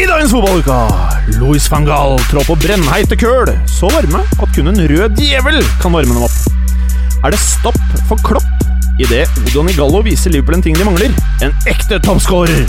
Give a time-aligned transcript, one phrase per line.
[0.00, 0.76] I dagens fotballuka
[1.36, 5.92] Louis van Gaal trår på brennheite køl, så varme at kun en rød djevel kan
[5.92, 6.38] varme dem opp.
[7.20, 7.76] Er det stopp
[8.08, 8.46] for Klopp
[9.02, 11.12] idet Odon Igallo viser Liverpool en ting de mangler?
[11.44, 12.64] En ekte toppskårer!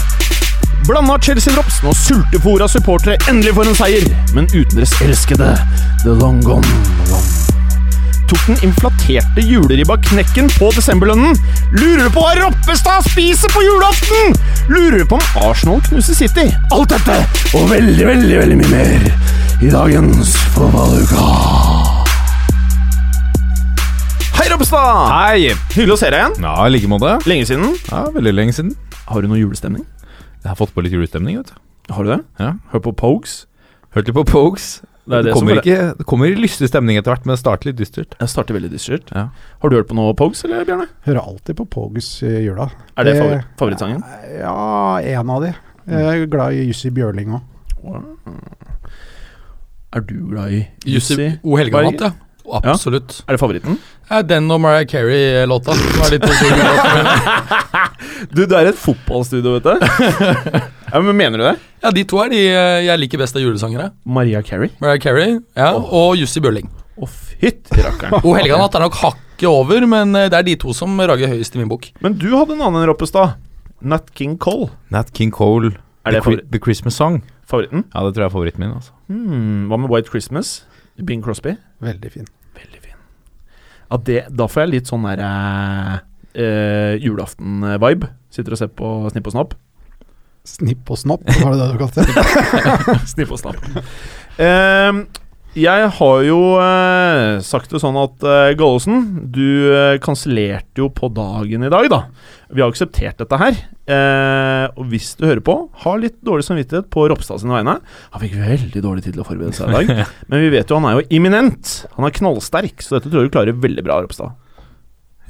[0.90, 5.54] Blanda Chelsea-drops når sultefòra supportere endelig får en seier, men uten deres elskede
[6.04, 7.41] The Long Gone One.
[8.32, 11.36] Tok den inflaterte juleribba knekken på desemberlønnen?
[11.76, 14.38] Lurer du på hva Roppestad spiser på julaften?
[14.72, 16.46] Lurer du på om Arsenal knuser City?
[16.72, 17.18] Alt dette
[17.60, 19.10] og veldig, veldig, veldig mye mer
[19.68, 21.26] i dagens Fotballuka.
[24.40, 25.02] Hei, Roppestad!
[25.12, 25.52] Hei!
[25.76, 26.38] Hyggelig å se deg igjen.
[26.48, 27.18] Ja, i like måte.
[27.30, 27.76] Lenge siden.
[27.92, 28.72] Ja, Veldig lenge siden.
[29.12, 29.84] Har du noe julestemning?
[30.42, 31.42] Jeg har fått på litt julestemning.
[31.44, 32.22] vet du Har du det?
[32.40, 32.54] Ja.
[32.72, 33.42] Hør på Pogues.
[33.92, 34.70] Hørte litt på Pogues.
[35.02, 37.26] Det er Det, det som kommer, er- ikke, det kommer i lystig stemning etter hvert,
[37.26, 38.14] men det starter litt dystert.
[38.20, 39.10] Jeg starter veldig dystert.
[39.16, 39.24] Ja.
[39.64, 40.88] Har du hørt på noe Pogues, eller Bjørne?
[41.08, 42.70] Hører alltid på Pogs i jula.
[42.98, 44.04] Er det Det- favor favorittsangen?
[44.38, 45.54] Ja, en av de.
[45.90, 47.42] Jeg er glad i Jussi Bjørling òg.
[49.94, 51.40] Er du glad i Jussi Jussi?
[51.44, 51.58] O.
[51.58, 52.12] Helgemat, ja.
[52.62, 53.22] Absolutt.
[53.28, 53.78] Er det favoritten?
[54.12, 55.72] Ja, den og Mariah Carey-låta.
[58.32, 59.72] Du, det er et fotballstudio, vet du.
[60.92, 61.56] ja, men Mener du det?
[61.82, 63.90] Ja, de to er de eh, jeg liker best av julesangere.
[64.06, 64.70] Maria Carey?
[64.82, 66.70] Mariah Carey ja, og Jussi Bølling.
[67.02, 68.20] Å, fytti rakkeren.
[68.22, 68.36] O.
[68.38, 71.62] Helgenatt er nok hakket over, men eh, det er de to som rager høyest i
[71.64, 71.90] min bok.
[72.06, 73.38] Men du hadde en annen Roppestad.
[73.82, 74.70] Nat King Cole.
[74.94, 75.74] Nat King Cole,
[76.06, 77.22] Er det the, the Christmas Song.
[77.50, 77.88] Favoritten?
[77.92, 78.76] Ja, det tror jeg er favoritten min.
[78.78, 80.62] altså Hmm, hva med White Christmas?
[81.00, 81.56] Bing Crosby?
[81.84, 82.28] Veldig fin.
[82.58, 82.98] Veldig fin.
[84.08, 85.96] Det, da får jeg litt sånn der eh,
[86.40, 88.12] eh, julaften-vibe.
[88.32, 89.58] Sitter og ser på Snipp og Snapp.
[90.48, 92.96] Snipp og snopp, var det det du kalte det?
[93.12, 93.60] Snipp og snapp.
[94.42, 95.02] Eh,
[95.62, 99.02] jeg har jo eh, sagt det sånn at eh, Gallosen,
[99.36, 102.00] du eh, kansellerte jo på dagen i dag, da.
[102.52, 103.58] Vi har akseptert dette her.
[103.92, 107.78] Eh, og hvis du hører på, ha litt dårlig samvittighet på Ropstad sine vegne.
[108.12, 110.06] Han fikk veldig dårlig tid til å forberede seg i dag.
[110.32, 111.74] Men vi vet jo han er jo imminent.
[111.96, 114.36] Han er knallsterk, så dette tror jeg du klarer veldig bra, Ropstad.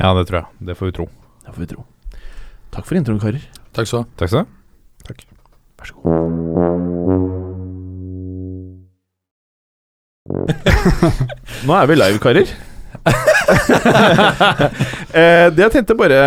[0.01, 0.47] Ja, det tror jeg.
[0.71, 1.05] Det får vi tro.
[1.45, 1.85] Det får vi tro.
[2.71, 3.43] Takk for introen, karer.
[3.75, 4.09] Takk skal du ha.
[4.21, 4.47] Takk skal du ha.
[5.81, 6.09] Vær så god.
[11.67, 12.47] Nå er vi live, karer.
[15.17, 16.19] eh, det jeg tenkte bare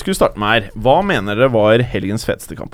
[0.00, 2.72] skulle starte med her Hva mener dere var helgens feteste kamp?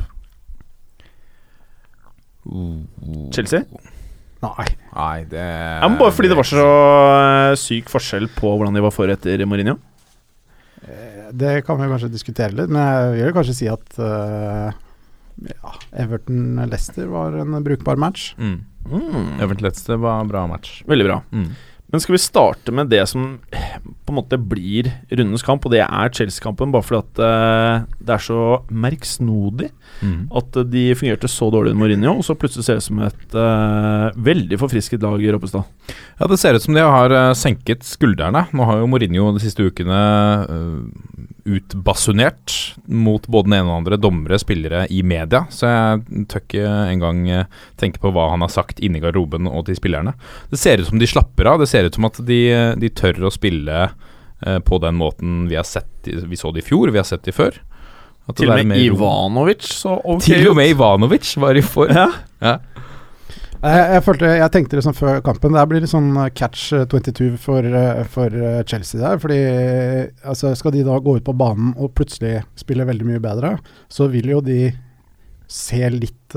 [3.34, 3.64] Chelsea?
[4.44, 4.66] Nei.
[4.94, 8.82] Nei, det Ja, men bare fordi det var så eh, syk forskjell på hvordan de
[8.84, 9.76] var for etter Mourinho?
[11.28, 14.70] Det kan vi kanskje diskutere litt, men jeg vil kanskje si at uh,
[15.44, 15.72] ja,
[16.04, 18.30] Everton-Leicester var en brukbar match.
[18.38, 18.58] mm.
[18.88, 20.78] Mm, Everton Leicester var en bra match.
[20.88, 21.18] veldig bra.
[21.32, 21.50] Mm.
[21.88, 25.72] Men skal vi starte med det som eh, på en måte blir rundens kamp, og
[25.72, 30.28] det er Chelsea-kampen, bare fordi at uh, det er så merksnodig Mm.
[30.30, 33.00] at eh, de fungerte så dårlig under Mourinho, og så plutselig ser det ut som
[33.02, 35.64] et uh, veldig forfrisket lag i Roppestad.
[36.20, 38.44] Ja, det ser ut som de har senket skuldrene.
[38.54, 39.98] Nå har jo Mourinho de siste ukene
[41.48, 46.42] utbasunert mot både den ene og den andre dommere, spillere i media, så jeg tør
[46.44, 47.22] ikke engang
[47.80, 50.12] tenke på hva han har sagt inni garderoben og til spillerne.
[50.52, 51.62] Det ser ut som de slapper av.
[51.62, 52.40] Det ser ut som at de,
[52.82, 56.68] de tør å spille eh, på den måten vi har sett Vi så det i
[56.68, 57.56] fjor, vi har sett det før.
[58.28, 58.82] At Til og med mer.
[58.84, 60.74] Ivanovic så ok Til og med.
[60.74, 61.94] Ivanovic var i form.
[61.96, 62.10] Ja.
[62.44, 62.58] Ja.
[63.58, 66.84] Jeg, jeg, følte, jeg tenkte liksom før kampen Det blir litt sånn eh, catch eh,
[66.86, 69.18] 22 for, eh, for eh, Chelsea der.
[69.22, 69.38] Fordi
[70.22, 73.56] altså, skal de da gå ut på banen og plutselig spille veldig mye bedre,
[73.90, 74.68] så vil jo de
[75.48, 76.34] se litt,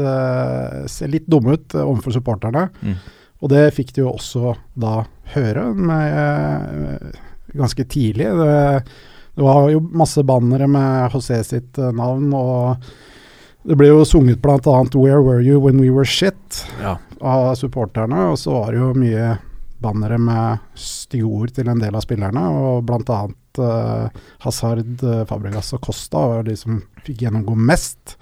[0.88, 2.70] se litt dumme ut overfor supporterne.
[2.80, 2.94] Mm.
[3.42, 5.02] Og det fikk de jo også da
[5.34, 7.22] høre med, eh,
[7.58, 8.30] ganske tidlig.
[8.38, 8.84] Det,
[9.36, 12.84] det var jo masse bannere med José sitt eh, navn, og
[13.66, 14.58] det ble jo sunget bl.a.
[14.94, 16.98] 'Where were you when we were shit?' Ja.
[17.22, 19.38] av supporterne, og så var det jo mye
[19.82, 23.22] bannere med stygge ord til en del av spillerne, og bl.a.
[23.60, 24.08] Uh,
[24.46, 28.16] Hazard, uh, Fabregas og Costa var de som fikk gjennomgå mest.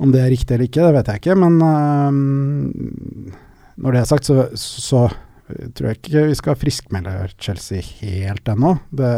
[0.00, 3.36] Om det er riktig eller ikke, det vet jeg ikke, men uh,
[3.76, 5.06] når det er sagt, så, så
[5.46, 8.76] tror jeg ikke vi skal friskmelde Chelsea helt ennå.
[8.90, 9.12] Det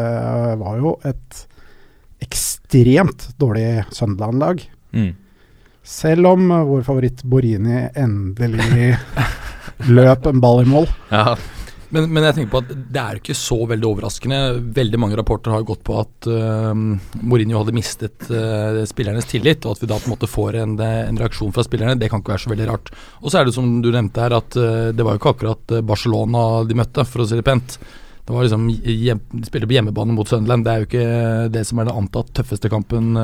[0.60, 1.44] var jo et
[2.24, 4.64] ekstremt dårlig Sunderland-lag.
[4.92, 5.12] Mm.
[5.88, 8.96] Selv om vår favoritt Borini endelig
[9.98, 10.90] løp en ball i mål.
[11.12, 11.38] Ja,
[11.94, 14.38] Men, men jeg tenker på at det er ikke så veldig overraskende.
[14.76, 16.74] Veldig mange rapporter har gått på at uh,
[17.22, 20.74] Mourinho hadde mistet uh, spillernes tillit, og at vi da på en måte får en,
[20.84, 21.96] en, reaksjon fra spillerne.
[22.00, 22.92] Det kan ikke være så veldig rart.
[23.22, 25.78] Og så er det som du nevnte her, at uh, det var jo ikke akkurat
[25.88, 27.78] Barcelona de møtte, for å si det pent.
[28.28, 30.66] Det var liksom hjem, De spilte på hjemmebane mot Sunderland.
[30.66, 31.06] Det er jo ikke
[31.54, 33.16] det som er den antatt tøffeste kampen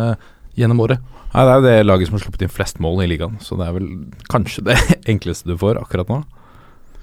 [0.56, 1.04] gjennom året.
[1.34, 3.58] Nei, Det er jo det laget som har sluppet inn flest mål i ligaen, så
[3.60, 3.90] det er vel
[4.32, 4.78] kanskje det
[5.12, 6.22] enkleste du får akkurat nå.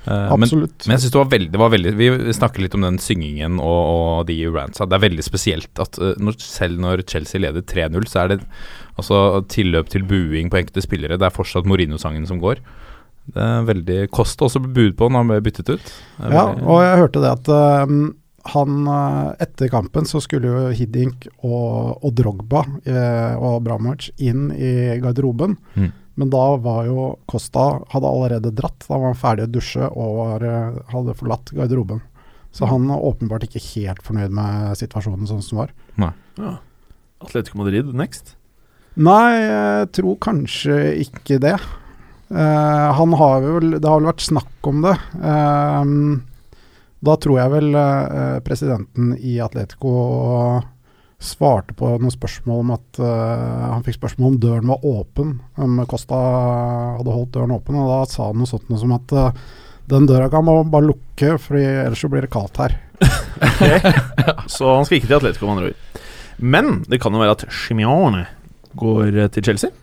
[0.08, 0.74] Uh, Absolutt.
[0.82, 2.98] Men, men, jeg synes det var veldig, det var veldig Vi snakker litt om den
[3.02, 4.88] syngingen og, og de rantsa.
[4.90, 8.40] Det er veldig spesielt at uh, når, selv når Chelsea leder 3-0, så er det
[8.98, 9.20] altså
[9.52, 11.20] tilløp til buing på enkelte spillere.
[11.22, 12.64] Det er fortsatt Mourinho-sangen som går.
[13.32, 15.94] Det er veldig Kost også ble bud på når han ble byttet ut.
[16.26, 17.96] Ja, og jeg hørte det at uh,
[18.56, 18.92] han
[19.38, 25.60] Etter kampen så skulle jo Hiddink og, og Drogba og Abramovic inn i garderoben.
[25.78, 25.92] Mm.
[26.22, 28.84] Men da var jo Costa hadde allerede dratt.
[28.86, 32.04] Da var han ferdig å dusje og var, eh, hadde forlatt garderoben.
[32.54, 35.72] Så han er åpenbart ikke helt fornøyd med situasjonen sånn som var.
[35.98, 36.12] Nei.
[36.38, 36.60] Ja.
[37.26, 38.36] Atletico Madrid next?
[39.02, 40.78] Nei, jeg tror kanskje
[41.08, 41.56] ikke det.
[42.32, 44.94] Uh, han har vel Det har vel vært snakk om det.
[45.18, 46.20] Uh,
[47.02, 49.96] da tror jeg vel uh, presidenten i Atletico
[51.22, 55.82] svarte på noen spørsmål om at uh, Han fikk spørsmål om døren var åpen, om
[55.90, 56.20] Kosta
[56.98, 57.78] hadde holdt døren åpen.
[57.78, 59.44] Og da sa han noe sånt noe som at uh,
[59.92, 62.78] den døra kan man bare lukke, for ellers så blir det kaldt her.
[64.56, 66.02] så han skal ikke til Atletico, med andre ord.
[66.42, 68.26] Men det kan jo være at Chimione
[68.80, 69.74] går til Chelsea?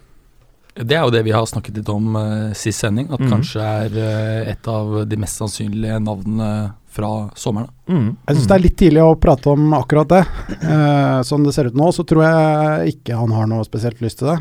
[0.79, 3.31] Det er jo det vi har snakket litt om uh, sist sending, at mm.
[3.33, 6.51] kanskje er uh, et av de mest sannsynlige navnene
[6.89, 7.69] fra sommeren.
[7.89, 8.09] Mm.
[8.27, 10.21] Jeg syns det er litt tidlig å prate om akkurat det.
[10.59, 14.21] Eh, sånn det ser ut nå, så tror jeg ikke han har noe spesielt lyst
[14.23, 14.39] til det.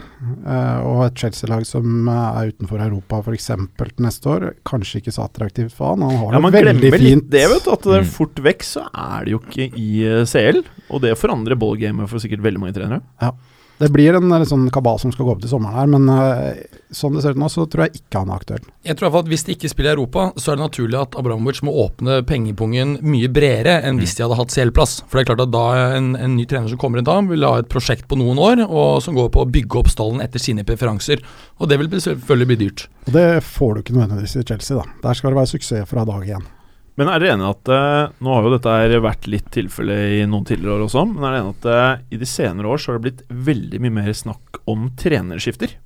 [0.47, 3.49] Eh, og et Chelsea-lag som er utenfor Europa f.eks.
[3.51, 6.07] til neste år, kanskje ikke så attraktivt for han.
[6.07, 7.05] Han har ja, det veldig fint.
[7.07, 9.91] Litt Det, vet du, at det er fort vekk så er det jo ikke i
[10.27, 13.03] CL, og det forandrer ballgamet for sikkert veldig mange trenere.
[13.23, 13.35] Ja.
[13.77, 17.13] Det blir en sånn kabal som skal gå opp til sommeren her, men uh, sånn
[17.13, 18.63] det ser ut nå, så tror jeg ikke han er aktuell.
[18.87, 20.65] Jeg tror i hvert fall at Hvis de ikke spiller i Europa, så er det
[20.65, 24.97] naturlig at Abramovic må åpne pengepungen mye bredere enn hvis de hadde hatt CL-plass.
[25.05, 25.65] For det er klart at da
[25.99, 28.65] en, en, ny trener som kommer inn da, vil ha et prosjekt på noen år,
[28.65, 31.21] og som går på å bygge opp stallen etter sine preferanser.
[31.61, 32.87] Og det vil selvfølgelig bli dyrt.
[33.05, 35.01] Og Det får du ikke nødvendigvis i Chelsea, da.
[35.05, 36.53] Der skal det være suksess fra dag én.
[36.97, 40.47] Men er dere enig at uh, Nå har jo dette vært litt tilfelle i noen
[40.47, 42.97] tidligere år også, men er dere enig at uh, i de senere år så har
[42.97, 45.77] det blitt veldig mye mer snakk om trenerskifter?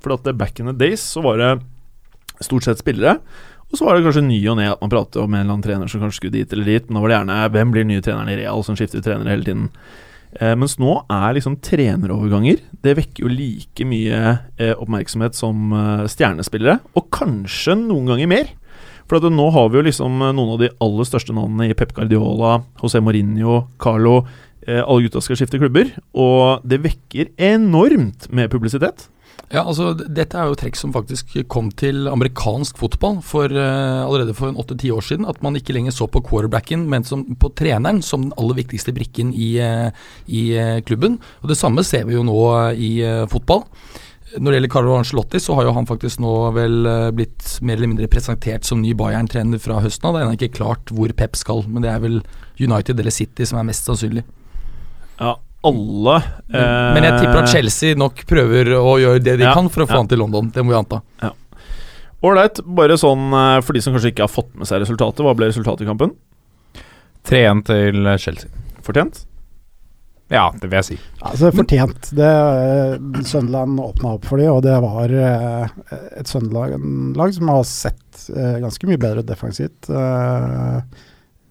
[0.00, 1.50] For at back in the days så var det
[2.40, 3.18] stort sett spillere,
[3.70, 5.64] og så var det kanskje ny og ned at man pratet om en eller annen
[5.66, 8.04] trener som kanskje skulle dit eller dit, men da var det gjerne hvem blir nye
[8.06, 9.68] treneren i Real, som skifter trenere hele tiden.
[10.38, 14.18] Eh, mens nå er liksom treneroverganger Det vekker jo like mye
[14.62, 18.52] eh, oppmerksomhet som eh, stjernespillere, og kanskje noen ganger mer.
[19.10, 21.96] For nå har vi jo liksom eh, noen av de aller største navnene i Pep
[21.96, 24.20] Guardiola, José Mourinho, Carlo.
[24.62, 29.08] Eh, alle gutta skal skifte klubber, og det vekker enormt med publisitet.
[29.50, 34.34] Ja, altså Dette er jo trekk som faktisk kom til amerikansk fotball for uh, allerede
[34.38, 35.26] for åtte-ti år siden.
[35.26, 38.94] At man ikke lenger så på quarterbacken, men som, på treneren som den aller viktigste
[38.94, 39.90] brikken i, uh,
[40.30, 41.18] i uh, klubben.
[41.42, 42.38] Og Det samme ser vi jo nå
[42.78, 42.92] i
[43.32, 43.66] fotball.
[44.38, 47.78] Når det gjelder Carlo Ancelotti, så har jo han faktisk nå vel eh, blitt mer
[47.78, 50.14] eller mindre presentert som ny Bayern-trener fra høsten av.
[50.14, 52.20] Det er ennå ikke klart hvor Pep skal, men det er vel
[52.60, 54.22] United eller City som er mest sannsynlig.
[55.20, 55.34] Ja,
[55.66, 59.54] alle Men, eh, men jeg tipper at Chelsea nok prøver å gjøre det de ja,
[59.56, 60.02] kan for å få ja.
[60.04, 60.52] han til London.
[60.54, 61.02] Det må vi anta.
[61.24, 61.34] Ja.
[62.24, 62.62] Ålreit.
[62.78, 65.24] Bare sånn eh, for de som kanskje ikke har fått med seg resultatet.
[65.26, 66.14] Hva ble resultatet i kampen?
[67.28, 68.62] 3-1 til Chelsea.
[68.86, 69.24] Fortjent?
[70.30, 70.96] Ja, det vil jeg si.
[71.26, 72.12] Altså Fortjent.
[72.14, 77.64] Det, uh, Sunderland åpna opp for dem, og det var uh, et Sunderland-lag som har
[77.66, 79.90] sett uh, ganske mye bedre defensivt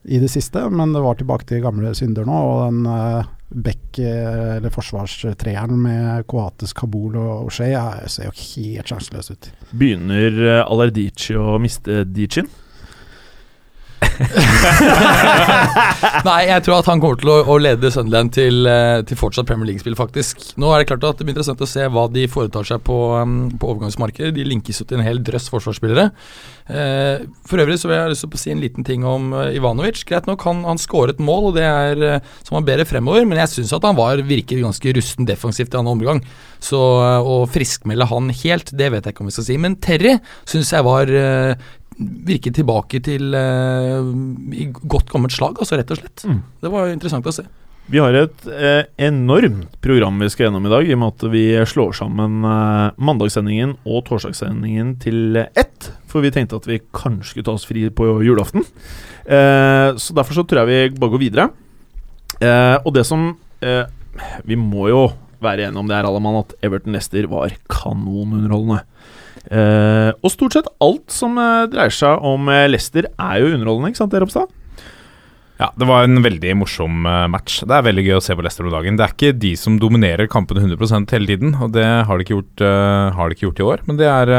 [0.09, 2.37] i det siste, men det var tilbake til gamle synder nå.
[2.39, 2.87] Og den
[3.65, 7.75] back- eller forsvarstreeren med Coates, Kabul og O'Shay,
[8.07, 9.49] ser jo helt sjanseløs ut.
[9.75, 12.47] Begynner Alerdici å miste Dichin?
[16.27, 19.47] Nei, jeg tror at han kommer til å, å lede Sunderland til, eh, til, fortsatt
[19.47, 20.35] Premier League-spill, faktisk.
[20.59, 22.97] Nå er det klart at det blir interessant å se hva de foretar seg på,
[23.15, 24.33] um, på overgangsmarkedet.
[24.35, 26.05] De linkes jo til en hel drøss forsvarsspillere.
[26.69, 27.15] Uh,
[27.49, 30.03] for øvrig så vil jeg lyst til å si en liten ting om uh, Ivanovic.
[30.09, 31.95] Greit nok, han, han skåret mål, og det er
[32.43, 35.77] som han bedre fremover, men jeg syns at han var virker ganske rusten defensivt i
[35.79, 36.19] annen omgang.
[36.63, 39.55] Så å friskmelde han helt, det vet jeg ikke om vi skal si.
[39.61, 40.17] Men Terry
[40.49, 41.07] syns jeg var
[41.99, 44.05] virke tilbake til uh,
[44.55, 46.23] i godt gammelt slag, altså rett og slett.
[46.27, 46.43] Mm.
[46.63, 47.47] Det var interessant å se.
[47.89, 51.23] Vi har et eh, enormt program vi skal gjennom i dag, i og med at
[51.33, 55.89] vi slår sammen eh, mandagssendingen og torsdagssendingen til ett.
[56.09, 58.61] for vi tenkte at vi kanskje skulle ta oss fri på julaften.
[59.25, 61.47] Eh, så derfor så tror jeg vi bare går videre.
[62.37, 63.33] Eh, og det som
[63.65, 63.83] eh,
[64.45, 65.01] Vi må jo
[65.41, 68.83] være enige om det her, Allemann, at Everton Lester var kanonunderholdende.
[69.49, 73.89] Eh, og stort sett alt som eh, dreier seg om eh, Leicester, er jo underholdende,
[73.89, 74.55] ikke sant, Ropstad?
[75.59, 77.57] Ja, det var en veldig morsom match.
[77.67, 78.95] Det er veldig gøy å se på Leicester om dagen.
[78.95, 82.37] Det er ikke de som dominerer kampene 100% hele tiden, og det har de ikke
[82.37, 82.63] gjort,
[83.17, 83.83] har de ikke gjort i år.
[83.89, 84.31] Men det er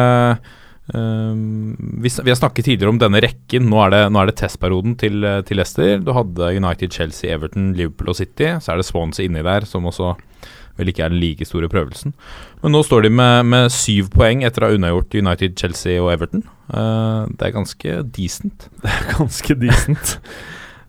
[0.96, 3.68] vi, vi har snakket tidligere om denne rekken.
[3.68, 6.00] Nå er det, nå er det testperioden til, til Leicester.
[6.00, 8.54] Du hadde United, Chelsea, Everton, Liverpool og City.
[8.56, 10.14] Så er det Swansea inni der, som også
[10.78, 12.14] vel ikke er den like store prøvelsen.
[12.62, 16.12] Men nå står de med, med syv poeng etter å ha unnagjort United, Chelsea og
[16.14, 16.44] Everton.
[16.70, 18.68] Uh, det er ganske decent.
[19.16, 20.16] Ganske decent.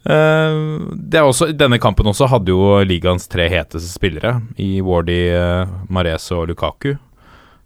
[0.05, 5.23] Uh, det er også, denne kampen også hadde jo ligaens tre heteste spillere i Wardy,
[5.33, 6.95] uh, Mares og Lukaku.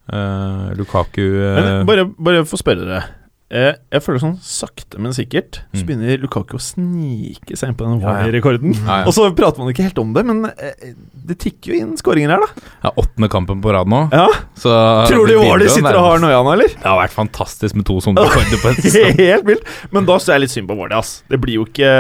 [0.06, 3.06] Uh, Lukaku eh, Men bare, bare å spørre dere.
[3.54, 5.86] Eh, jeg føler sånn sakte, men sikkert så Mm.
[5.86, 8.32] begynner Lukaku å snike seg inn på den Ja, ja.
[8.34, 9.06] rekorden Ja, ja.
[9.06, 12.34] Og så prater man ikke helt om det, men eh, det tikker jo inn skåringer
[12.34, 12.48] her, da.
[12.88, 14.10] ja, åttende kampen på rad nå.
[14.12, 14.26] Ja.
[14.58, 14.74] Så
[15.12, 16.74] Tror du begynner sitter og har noia nå, eller?
[16.74, 19.14] Det har vært fantastisk med to sånne rekorder på en sesong.
[19.22, 19.64] Helt vilt.
[19.94, 21.14] Men da syns jeg litt synd på Wardy, ass.
[21.30, 21.94] Det blir jo ikke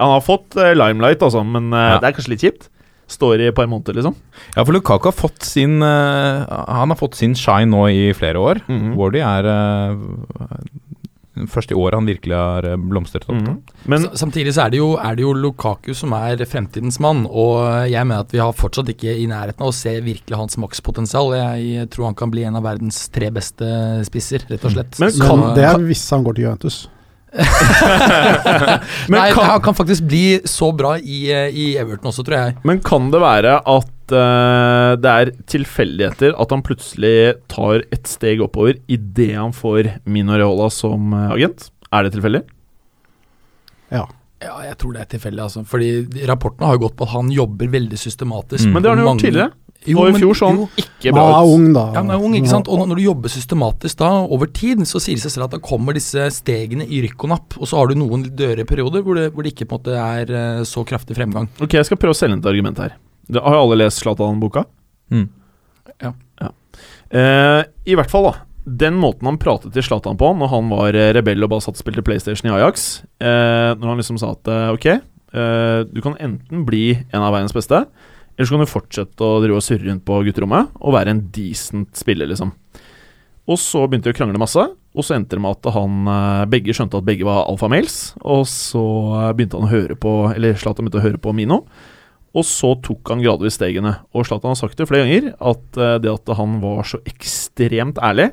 [0.00, 2.68] Han har fått eh, limelight, altså, men eh, det er kanskje litt kjipt.
[3.08, 4.16] Står i et par måneder, liksom.
[4.56, 8.34] Ja, for Lukaku har fått sin uh, Han har fått sin shine nå i flere
[8.42, 8.58] år.
[8.66, 8.96] Mhm.
[8.98, 9.94] Wardy er uh,
[11.52, 13.36] først i året han virkelig har eh, blomstret opp.
[13.36, 13.56] Mm -hmm.
[13.84, 17.26] Men S- Samtidig så er det, jo, er det jo Lukaku som er fremtidens mann,
[17.30, 20.56] og jeg mener at vi har fortsatt ikke i nærheten av å se virkelig hans
[20.56, 21.34] makspotensial.
[21.36, 24.98] Jeg tror han kan bli en av verdens tre beste spisser, rett og slett.
[24.98, 26.88] Men Så- Men det er hvis han går til Juventus.
[29.10, 32.36] Men Nei, kan- han kan faktisk bli så bra i, eh, i Everton også, tror
[32.40, 32.56] jeg.
[32.68, 37.16] Men kan det være at uh, det er tilfeldigheter at han plutselig
[37.52, 41.68] tar et steg oppover idet han får Mino Reola som eh, agent?
[41.92, 42.44] Er det tilfeldig?
[43.94, 44.06] Ja.
[44.42, 45.62] Ja, jeg tror det er tilfeldig, altså.
[45.64, 45.88] Fordi
[46.28, 48.66] rapportene har jo gått på at han jobber veldig systematisk.
[48.68, 48.72] Mm.
[48.74, 49.52] Men det har han jo gjort tidligere.
[49.86, 51.54] Jo, og i fjor så han ikke bra bra han er ut.
[51.56, 51.84] ung, da.
[51.86, 52.70] Ja, han er ung, ikke sant?
[52.72, 55.62] Og når du jobber systematisk da, over tid, så sier det seg selv at da
[55.62, 57.58] kommer disse stegene i rykk og napp.
[57.60, 59.98] Og så har du noen døre perioder hvor det, hvor det ikke på en måte
[60.02, 61.50] er eh, så kraftig fremgang.
[61.62, 62.96] Ok, jeg skal prøve å selge inn et argument her.
[63.26, 64.66] Det, har jo alle lest Zlatan-boka?
[65.14, 65.28] Mm.
[66.02, 68.46] Eh, I hvert fall, da.
[68.66, 71.78] Den måten han pratet til Zlatan på når han var eh, rebell og bare satt
[71.78, 76.00] og spilte PlayStation i Ajax eh, Når han liksom sa at eh, ok, eh, du
[76.02, 77.84] kan enten bli en av verdens beste,
[78.36, 81.24] eller så kan du fortsette å drive og surre rundt på gutterommet og være en
[81.32, 82.52] decent spiller, liksom.
[83.46, 84.62] Og så begynte de å krangle masse,
[84.96, 88.46] og så endte det med at han eh, begge skjønte at begge var alfamales, og
[88.50, 88.82] så
[89.20, 91.62] eh, begynte han å høre på Eller Zlatan begynte å høre på Mino.
[92.36, 93.94] Og så tok han gradvis stegene.
[94.12, 98.02] Og Zlatan har sagt det flere ganger, at eh, det at han var så ekstremt
[98.02, 98.32] ærlig,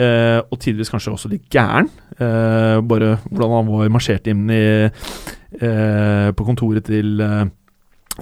[0.00, 1.90] og tidvis kanskje også litt gæren
[2.88, 4.62] Bare hvordan han var marsjert inn i,
[5.52, 7.20] på kontoret til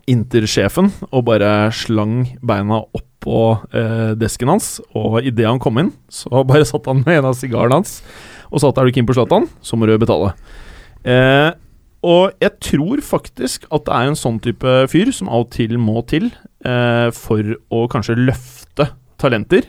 [0.09, 3.43] Inter-sjefen og bare slang beina oppå
[3.73, 4.77] eh, desken hans.
[4.97, 8.01] Og idet han kom inn, så bare satt han med en av sigarene hans
[8.49, 10.31] og sa at er du keen på Zlatan, så må du betale.
[11.05, 11.51] Eh,
[12.07, 15.75] og jeg tror faktisk at det er en sånn type fyr som av og til
[15.83, 16.31] må til
[16.65, 18.89] eh, for å kanskje løfte
[19.21, 19.67] talenter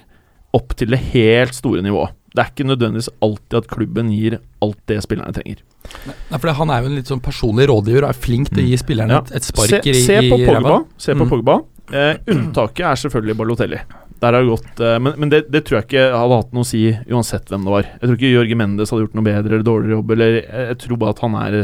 [0.55, 2.15] opp til det helt store nivået.
[2.39, 5.59] Det er ikke nødvendigvis alltid at klubben gir alt det spillerne trenger.
[6.07, 8.67] Nei, for Han er jo en litt sånn personlig rådgiver og er flink til å
[8.69, 9.23] gi spillerne Ja.
[9.35, 10.77] et, spark sparker se, i, se på Pogba.
[11.01, 11.31] Se på Mm.
[11.33, 11.57] Pogba.
[11.89, 13.79] Eh, unntaket er selvfølgelig Balotelli.
[14.21, 16.69] Der har gått eh, Men, men det, det tror jeg ikke hadde hatt noe å
[16.69, 17.83] si uansett hvem det var.
[17.97, 20.11] Jeg tror ikke Jørgen Mendes hadde gjort noe bedre eller dårligere jobb.
[20.15, 21.59] Eller jeg, jeg tror bare at han er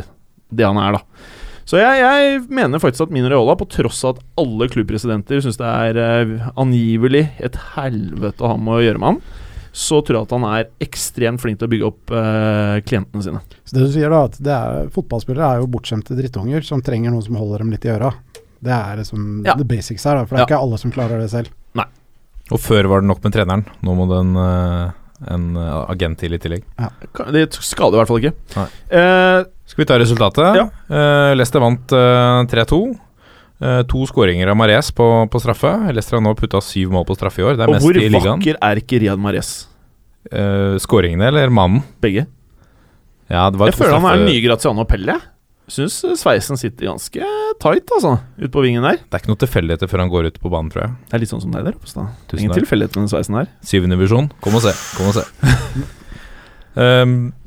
[0.55, 1.03] det han er, da.
[1.65, 5.57] Så jeg, jeg mener faktisk at Mino Reola, på tross av at alle klubbpresidenter syns
[5.57, 9.21] det er eh, angivelig et helvete å ha med å gjøre med han,
[9.75, 13.41] så tror jeg at han er ekstremt flink til å bygge opp eh, klientene sine.
[13.67, 17.11] Så det du sier da, at det er, fotballspillere er jo bortskjemte drittunger som trenger
[17.11, 18.13] noen som holder dem litt i øra.
[18.65, 19.57] Det er liksom Ja.
[19.59, 20.55] the basics her, da, for det er Ja.
[20.55, 21.51] ikke alle som klarer det selv.
[22.53, 23.63] Og før var det nok med treneren.
[23.81, 24.91] Nå må det en, eh,
[25.33, 26.61] en eh, agent til i tillegg.
[26.77, 26.89] Ja.
[27.33, 28.33] Det skader i hvert fall ikke.
[28.55, 28.65] Nei.
[28.93, 30.55] Eh, Skal vi ta resultatet?
[30.59, 30.65] Ja.
[30.87, 32.99] Eh, Leicester vant eh, 3-2.
[33.65, 35.71] Eh, to skåringer av Mares på, på straffe.
[35.89, 37.55] Leicester har nå putta syv mål på straffe i år.
[37.57, 38.41] Det er og mest hvor i ligaen.
[38.41, 39.53] vakker er ikke Riyad Mares?
[40.29, 41.81] Uh, skåringene eller mannen?
[42.03, 42.25] Begge.
[43.29, 45.15] Ja, det var Jeg føler han er straffe- den nye Graziano Pelle.
[45.65, 47.25] Syns sveisen sitter ganske
[47.61, 48.99] tight, altså, ute på vingen der.
[49.01, 50.91] Det er ikke noe tilfeldigheter før han går ut på banen, tror jeg.
[51.09, 51.89] Det er litt sånn som deg der oppe.
[51.89, 52.11] Stad.
[52.37, 53.49] Ingen tilfeldighet med den sveisen der.
[53.65, 54.29] Syvende divisjon.
[54.45, 54.75] Kom og se.
[54.99, 55.25] Kom og se.
[56.77, 57.15] um,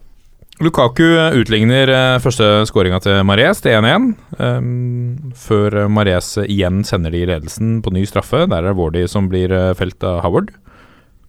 [0.59, 1.05] Lukaku
[1.39, 4.09] utligner uh, første skåringa til Mares til 1-1.
[4.43, 8.41] Um, før Mares igjen sender de ledelsen på ny straffe.
[8.51, 10.51] Der er det Wardy som blir uh, felt av Howard.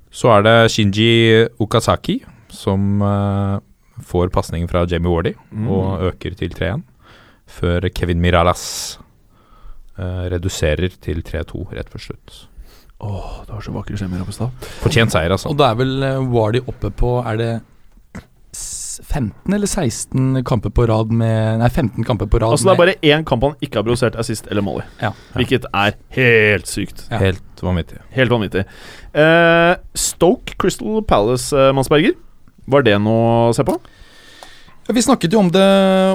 [0.09, 1.12] Så er det Shinji
[1.62, 3.59] Okazaki som uh,
[4.01, 5.67] får pasning fra Jamie Wardy Mm.
[5.74, 6.81] og øker til 3-1.
[7.50, 8.98] Før Kevin Miralas
[10.00, 12.45] uh, reduserer til 3-2 rett før slutt.
[13.00, 14.69] Åh, det var så vakre skjemmer oppe i stad.
[14.81, 15.53] Fortjent seier, altså.
[15.53, 17.51] Og da er vel eh, Wardy oppe på Er det
[19.03, 22.82] 15 eller 16 kamper på rad med Nei, 15 kamper på rad Altså Det er
[22.82, 24.88] bare én kamp han ikke har provosert assist eller mål i.
[25.01, 25.13] Ja.
[25.38, 27.06] Hvilket er helt sykt.
[27.12, 27.22] Ja.
[27.24, 28.01] Helt vanvittig.
[28.15, 28.65] Helt vanvittig.
[29.15, 32.18] Uh, Stoke Crystal Palace, uh, Mansberger.
[32.70, 33.79] Var det noe å se på?
[34.89, 35.62] Ja, Vi snakket jo om det,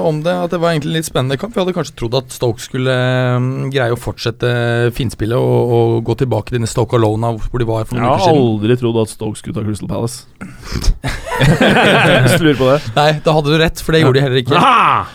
[0.03, 1.53] om det, at det var egentlig en litt spennende kamp.
[1.55, 4.49] Vi hadde kanskje trodd at Stoke skulle mm, greie å fortsette
[4.97, 8.19] finspillet og, og gå tilbake til Stoke Alone hvor de var for Jeg noen har
[8.19, 8.41] uker siden.
[8.51, 10.27] aldri trodd at Stoke skulle ta Crystal Palace.
[12.25, 12.79] Hvis du lurer på det.
[12.99, 14.59] Nei, da hadde du rett, for det gjorde de heller ikke.
[14.59, 15.05] Aha!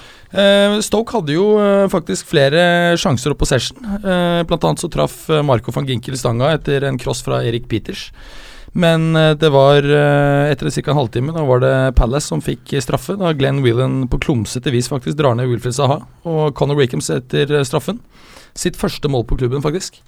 [0.87, 3.81] Stoke hadde jo eh, faktisk flere sjanser opp på session.
[3.99, 7.67] Eh, blant annet så traff eh, Marco van Ginkel stanga etter en cross fra Erik
[7.69, 8.09] Peters.
[8.73, 10.91] Men eh, det var eh, etter ca.
[10.91, 13.17] en halvtime Da var det Palace som fikk eh, straffe.
[13.19, 16.01] Da Glenn Whelan på klumsete vis faktisk drar ned Wilfred Saha.
[16.23, 18.01] Og Conor Wickams etter straffen.
[18.55, 20.03] Sitt første mål på klubben, faktisk.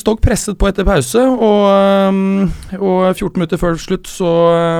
[0.00, 2.46] Stoke presset på etter pause, og,
[2.80, 4.30] og 14 minutter før slutt så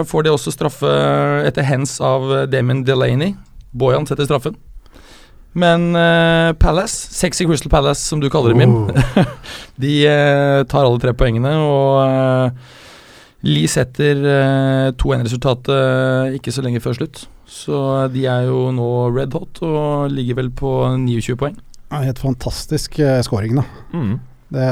[0.08, 0.92] får de også straffe
[1.44, 3.34] etter hens av Damon Delaney.
[3.76, 4.56] Bojan setter straffen.
[5.56, 8.90] Men uh, Palace, sexy Crystal Palace som du kaller det, Mim,
[9.82, 12.76] de uh, tar alle tre poengene, og uh,
[13.48, 17.20] Lee setter uh, 2-1-resultatet eh, ikke så lenge før slutt.
[17.48, 21.54] Så de er jo nå red hot og ligger vel på 29 poeng.
[21.88, 23.64] Ja, Helt fantastisk uh, scoring, da.
[23.94, 24.18] Mm.
[24.48, 24.68] Det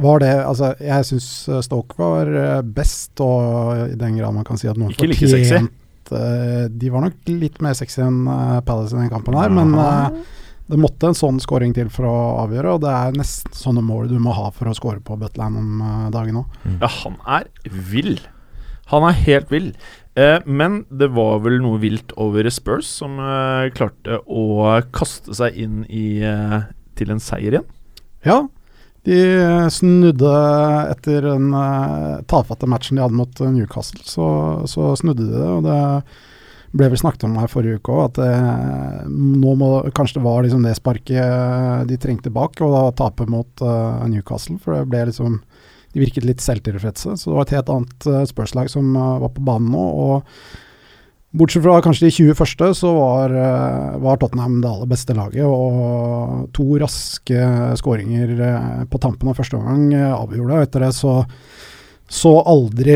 [0.00, 1.26] var det Altså, jeg syns
[1.66, 5.68] Stoke var best, og i den grad man kan si at noen Ikke like sexy.
[6.08, 9.50] Fortjent, eh, De var nok litt mer sexy enn eh, Palace i den kampen her,
[9.50, 10.24] men eh,
[10.68, 14.08] det måtte en sånn scoring til for å avgjøre, og det er nesten sånne mål
[14.08, 16.58] du må ha for å score på Butland om uh, dagen òg.
[16.82, 18.18] Ja, han er vill.
[18.90, 19.70] Han er helt vill.
[20.12, 25.56] Eh, men det var vel noe vilt over Spurs, som eh, klarte å kaste seg
[25.56, 26.68] inn i, eh,
[27.00, 27.68] til en seier igjen.
[28.28, 28.42] Ja,
[29.08, 30.32] de eh, snudde
[30.92, 34.26] etter den uh, tafatte matchen de hadde mot eh, Newcastle, så,
[34.68, 35.46] så snudde de det.
[35.48, 35.78] Og det
[36.76, 40.44] ble vel snakket om her forrige uke òg, at det, nå må, kanskje det var
[40.44, 44.58] liksom det sparket eh, de trengte bak, og da tape mot uh, Newcastle.
[44.62, 45.40] For det ble liksom
[45.88, 47.14] De virket litt selvtilfredse.
[47.16, 49.84] Så det var et helt annet uh, Spurs-lag som uh, var på banen nå.
[50.04, 50.66] og
[51.30, 55.44] Bortsett fra kanskje de 20 første, så var, eh, var Tottenham det aller beste laget.
[55.44, 57.40] Og to raske
[57.76, 60.68] skåringer eh, på tampen av første omgang eh, avgjorde det.
[60.68, 61.24] Etter det så
[62.08, 62.94] så aldri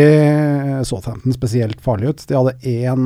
[0.89, 2.23] Southampton spesielt farlig ut.
[2.25, 3.03] De hadde én,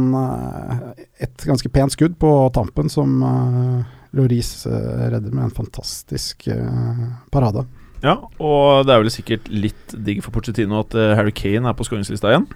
[1.18, 3.16] et ganske pent skudd på tampen som
[4.14, 6.46] Loris redder med en fantastisk
[7.34, 7.66] parade.
[8.06, 11.88] Ja, og det er vel sikkert litt digg for Pochettino at Harry Kane er på
[11.90, 12.46] skåringslista igjen.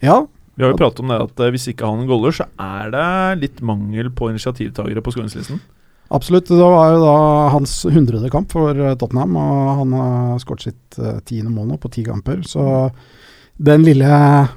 [0.00, 0.22] Ja,
[0.58, 3.42] Vi har jo pratet om det at eh, hvis ikke han goller, så er det
[3.44, 5.60] litt mangel på initiativtakere på skåringslisten.
[6.10, 6.48] Absolutt.
[6.50, 7.18] Det var jo da
[7.54, 11.78] hans hundrede kamp for eh, Tottenham, og han har skåret sitt eh, tiende mål nå
[11.78, 12.42] på ti kamper.
[12.42, 12.64] Så
[13.54, 14.08] den lille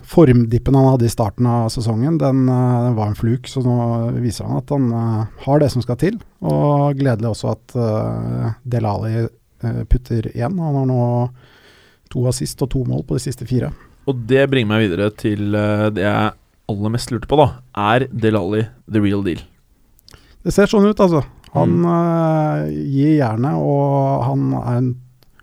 [0.09, 3.45] formdippen han hadde i starten av sesongen, den, den var en fluk.
[3.51, 3.77] Så nå
[4.17, 4.89] viser han at han
[5.45, 6.17] har det som skal til.
[6.41, 7.77] Og gledelig også at
[8.65, 9.27] Del Ali
[9.89, 10.57] putter igjen.
[10.57, 11.01] Han har nå
[12.09, 13.69] to assist og to mål på de siste fire.
[14.09, 16.33] Og det bringer meg videre til eh, det jeg
[16.71, 17.47] aller mest lurte på, da.
[17.91, 19.43] Er Delali the real deal?
[20.41, 21.21] Det ser sånn ut, altså.
[21.53, 24.91] Han eh, gir jernet, og han er en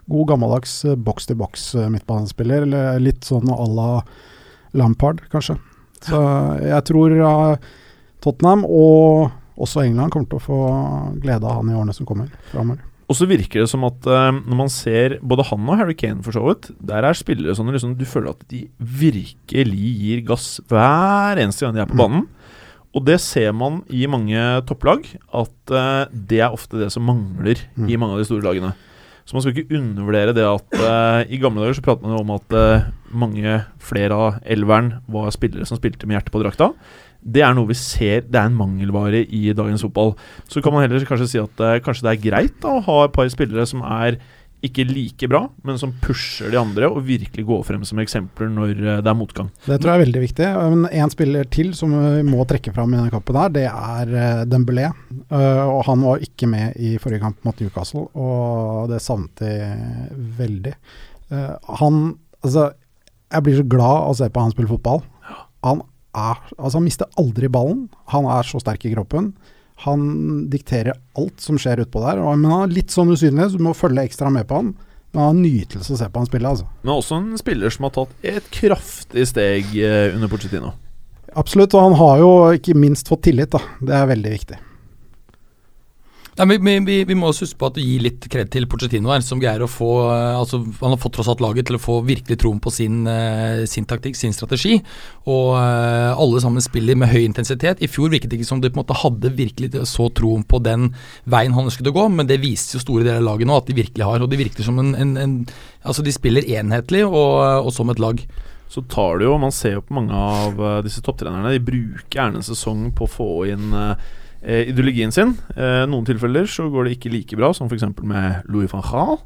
[0.08, 2.64] god gammeldags uh, boks-til-boks uh, midtbanespiller.
[2.64, 3.90] Eller litt sånn à la
[4.78, 5.58] Lampard, kanskje.
[6.04, 6.18] Så
[6.62, 7.70] jeg tror eh,
[8.22, 10.58] Tottenham og også England kommer til å få
[11.18, 12.84] glede av han i årene som kommer framover.
[13.08, 16.20] Og så virker det som at uh, når man ser både han og Harry Kane
[16.22, 20.58] for så vidt, der er spillere sånn liksom, du føler at de virkelig gir gass
[20.68, 22.02] hver eneste gang de er på Mm.
[22.04, 22.26] banen.
[22.96, 24.36] Og det ser man i mange
[24.68, 27.88] topplag, at uh, det er ofte det som mangler Mm.
[27.88, 28.74] i mange av de store lagene.
[29.24, 32.22] Så man skal ikke undervurdere det at uh, i gamle dager så pratet man jo
[32.24, 32.54] om at
[33.12, 36.70] mange flere av elveren var spillere som spilte med hjertet på drakta.
[37.22, 40.14] Det er noe vi ser, det er en mangelvare i dagens fotball.
[40.48, 42.98] Så kan man heller kanskje si at eh, kanskje det er greit da, å ha
[43.06, 44.20] et par spillere som er
[44.64, 48.72] ikke like bra, men som pusher de andre og virkelig går frem som eksempler når
[48.74, 49.50] eh, det er motgang.
[49.66, 50.48] Det tror jeg er veldig viktig.
[50.74, 54.14] Men én spiller til som vi må trekke fram i denne kampen, her, det er
[54.14, 54.88] uh, Dembélé.
[54.90, 60.22] Eh, og han var ikke med i forrige kamp mot Newcastle, og det savnet de
[60.40, 60.74] veldig.
[61.34, 62.68] Eh, han Altså,
[63.34, 65.00] jeg blir så glad av å se på han spille fotball.
[65.66, 65.80] Han
[66.16, 67.86] er Altså, han mister aldri ballen.
[68.14, 69.32] Han er så sterk i kroppen.
[69.84, 72.20] Han dikterer alt som skjer utpå der.
[72.24, 74.72] Men han er litt sånn usynlig, så du må følge ekstra med på han.
[75.14, 76.66] Men han er en nytelse å se på han spille, altså.
[76.82, 80.74] Men også en spiller som har tatt et kraftig steg eh, under Pochettino.
[81.38, 83.62] Absolutt, og han har jo ikke minst fått tillit, da.
[83.80, 84.58] Det er veldig viktig.
[86.38, 89.10] Nei, vi, vi, vi må også huske på at du gir litt kred til Pochettino
[89.10, 91.80] her, som greier å få eh, altså Han har fått tross alt laget til å
[91.82, 94.76] få virkelig troen på sin, eh, sin taktikk, sin strategi.
[95.26, 97.82] Og eh, alle sammen spiller med høy intensitet.
[97.82, 100.60] I fjor virket det ikke som de på en måte hadde virkelig så troen på
[100.62, 100.92] den
[101.26, 103.72] veien han ønsket å gå, men det viste jo store deler av laget nå at
[103.72, 104.22] de virkelig har.
[104.22, 105.34] Og de virker som en, en, en
[105.88, 108.22] Altså, de spiller enhetlig og, og som et lag.
[108.68, 111.54] Så tar det jo Man ser jo på mange av disse topptrenerne.
[111.54, 113.72] De bruker gjerne en sesong på å få inn
[114.42, 115.34] eh, ideologien sin.
[115.56, 117.86] Eh, noen tilfeller så går det ikke like bra, som f.eks.
[118.02, 119.18] med Louis van Gaal.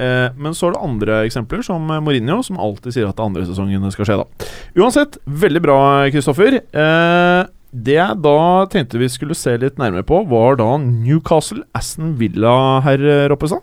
[0.00, 3.26] Eh, men så er det andre eksempler, som eh, Mourinho, som alltid sier at det
[3.26, 4.20] andre sesongen skal skje.
[4.22, 5.80] da Uansett, veldig bra,
[6.14, 6.60] Kristoffer.
[7.70, 8.38] Det jeg da
[8.70, 13.62] tenkte vi skulle se litt nærmere på, var da Newcastle Aston Villa, herr Roppestad.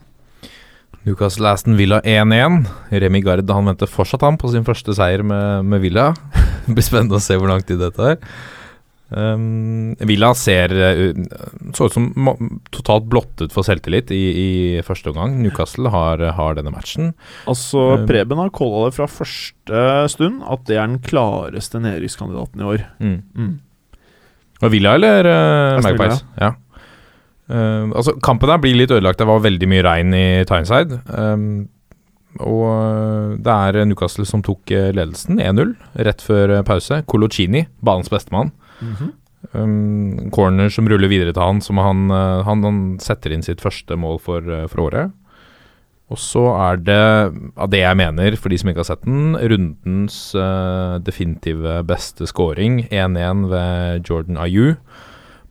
[1.07, 2.65] Newcastle Aston Villa 1-1.
[2.91, 6.09] Remi Gard han venter fortsatt han på sin første seier med, med Villa.
[6.65, 8.17] det blir spennende å se hvor lang tid dette er.
[9.07, 11.13] Um, Villa ser uh,
[11.71, 12.09] så ut som
[12.75, 14.49] totalt blottet for selvtillit i, i
[14.83, 15.37] første omgang.
[15.39, 17.13] Newcastle har, har denne matchen.
[17.47, 22.61] Altså, Eh, Preben har calla det fra første stund at det er den klareste nedrykkskandidaten
[22.61, 22.85] i år.
[22.99, 23.17] Mm.
[23.37, 23.55] Mm.
[24.63, 26.23] Og Villa eller uh, Magpies?
[26.41, 26.53] Ja.
[27.47, 29.21] Uh, altså, kampen her blir litt ødelagt.
[29.21, 30.99] Det var veldig mye regn i Tyneside.
[31.07, 31.67] Um,
[32.43, 37.03] og uh, det er Newcastle som tok ledelsen, 1-0, rett før pause.
[37.07, 38.51] Colocini, banens bestemann.
[38.81, 39.13] Mhm.
[39.53, 43.61] Um, corner som ruller videre til han, som han, uh, han, han setter inn sitt
[43.63, 45.13] første mål for, uh, for året.
[46.07, 47.01] Og så er det,
[47.59, 52.27] av det jeg mener, for de som ikke har sett den, rundens uh, definitive beste
[52.31, 52.85] scoring.
[52.87, 54.77] 1-1 ved Jordan Ayew.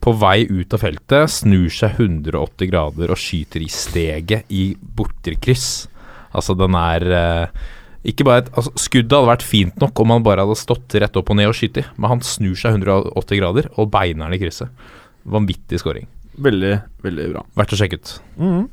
[0.00, 5.88] På vei ut av feltet, snur seg 180 grader og skyter i steget i borterkryss.
[6.36, 7.64] Altså, den er eh,
[8.06, 11.18] ikke bare et, altså, Skuddet hadde vært fint nok om han bare hadde stått rett
[11.18, 14.40] opp og ned og skutt men han snur seg 180 grader og beiner den i
[14.40, 14.86] krysset.
[15.26, 16.06] Vanvittig scoring.
[16.36, 16.72] Veldig,
[17.04, 17.44] veldig bra.
[17.58, 18.16] Verdt å sjekke ut.
[18.38, 18.64] Mhm.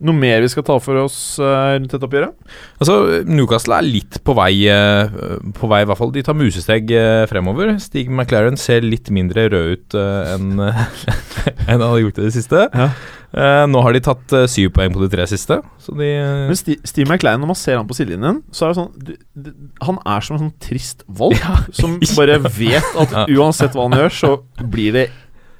[0.00, 2.32] Noe mer vi skal ta for oss uh, rundt dette oppgjøret?
[2.80, 2.94] Altså,
[3.28, 5.12] Newcastle er litt på vei, uh,
[5.58, 6.12] på vei i hvert fall.
[6.14, 7.74] De tar musesteg uh, fremover.
[7.84, 12.64] Stig McLaren ser litt mindre rød ut enn en han har gjort i det siste.
[12.72, 12.88] Ja.
[13.30, 16.48] Eh, nå har de tatt uh, syv poeng på de tre siste, så de uh...
[16.48, 19.12] Men Sti- Steve McLean, når man ser han på sidelinjen, så er det sånn du,
[19.38, 19.50] du,
[19.86, 21.38] Han er som en sånn trist valp
[21.78, 24.32] som bare vet at uansett hva han gjør, så
[24.66, 25.06] blir det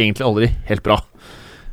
[0.01, 0.99] egentlig aldri helt bra.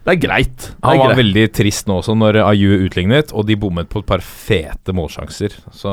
[0.08, 0.68] Det er greit.
[0.70, 1.20] Det Han var greit.
[1.20, 5.58] veldig trist nå også, når Ayu utlignet, og de bommet på et par fete målsjanser.
[5.76, 5.92] Så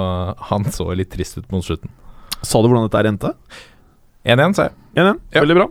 [0.51, 1.91] han så litt trist ut mot slutten.
[2.45, 3.33] Sa du hvordan dette endte?
[4.29, 4.77] 1-1, sa jeg.
[5.01, 5.19] 1-1.
[5.35, 5.43] Ja.
[5.43, 5.67] Veldig bra.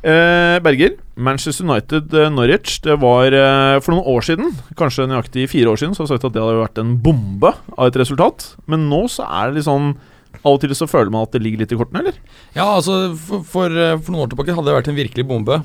[0.00, 2.78] Eh, Berger, Manchester United eh, Norwich.
[2.80, 6.14] Det var eh, for noen år siden, kanskje nøyaktig fire år siden, så har jeg
[6.14, 8.46] sagt at det hadde vært en bombe av et resultat.
[8.70, 9.92] Men nå så er det litt sånn
[10.40, 12.16] Av og til så føler man at det ligger litt i kortene, eller?
[12.54, 15.58] Ja, altså for, for, for noen år tilbake hadde det vært en virkelig bombe.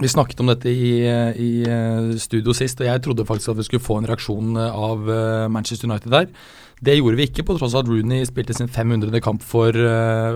[0.00, 1.50] Vi snakket om dette i, i
[2.18, 5.04] studio sist, og jeg trodde faktisk at vi skulle få en reaksjon av
[5.52, 6.32] Manchester United der.
[6.80, 9.12] Det gjorde vi ikke, på tross av at Rooney spilte sin 500.
[9.22, 9.76] kamp for,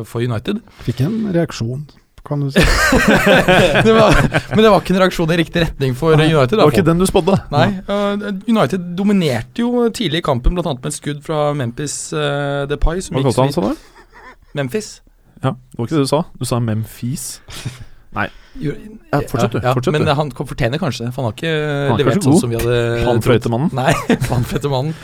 [0.04, 0.60] for United.
[0.84, 1.88] Fikk en reaksjon,
[2.26, 2.60] kan du si.
[3.86, 4.18] det var,
[4.52, 6.56] men det var ikke en reaksjon i riktig retning for Nei, United.
[6.58, 7.38] Det var ikke den du spådde?
[7.54, 10.74] Nei, uh, United dominerte jo tidlig i kampen, bl.a.
[10.76, 13.00] med et skudd fra Memphis uh, Depay.
[13.06, 13.74] Som Hva kalte han, seg da?
[14.60, 14.92] Memphis.
[15.44, 16.24] Ja, det var ikke det du sa.
[16.40, 17.28] Du sa Memphis.
[18.56, 20.12] Gjorde- Ja, fortsett du, Ja, fortsett men du.
[20.16, 21.50] han fortjener kanskje det, for han har ikke
[21.90, 23.26] han levert sånn som vi hadde Han trodd.
[23.28, 23.70] fløytemannen.
[23.76, 23.92] Nei,
[24.30, 24.94] vannflettemannen.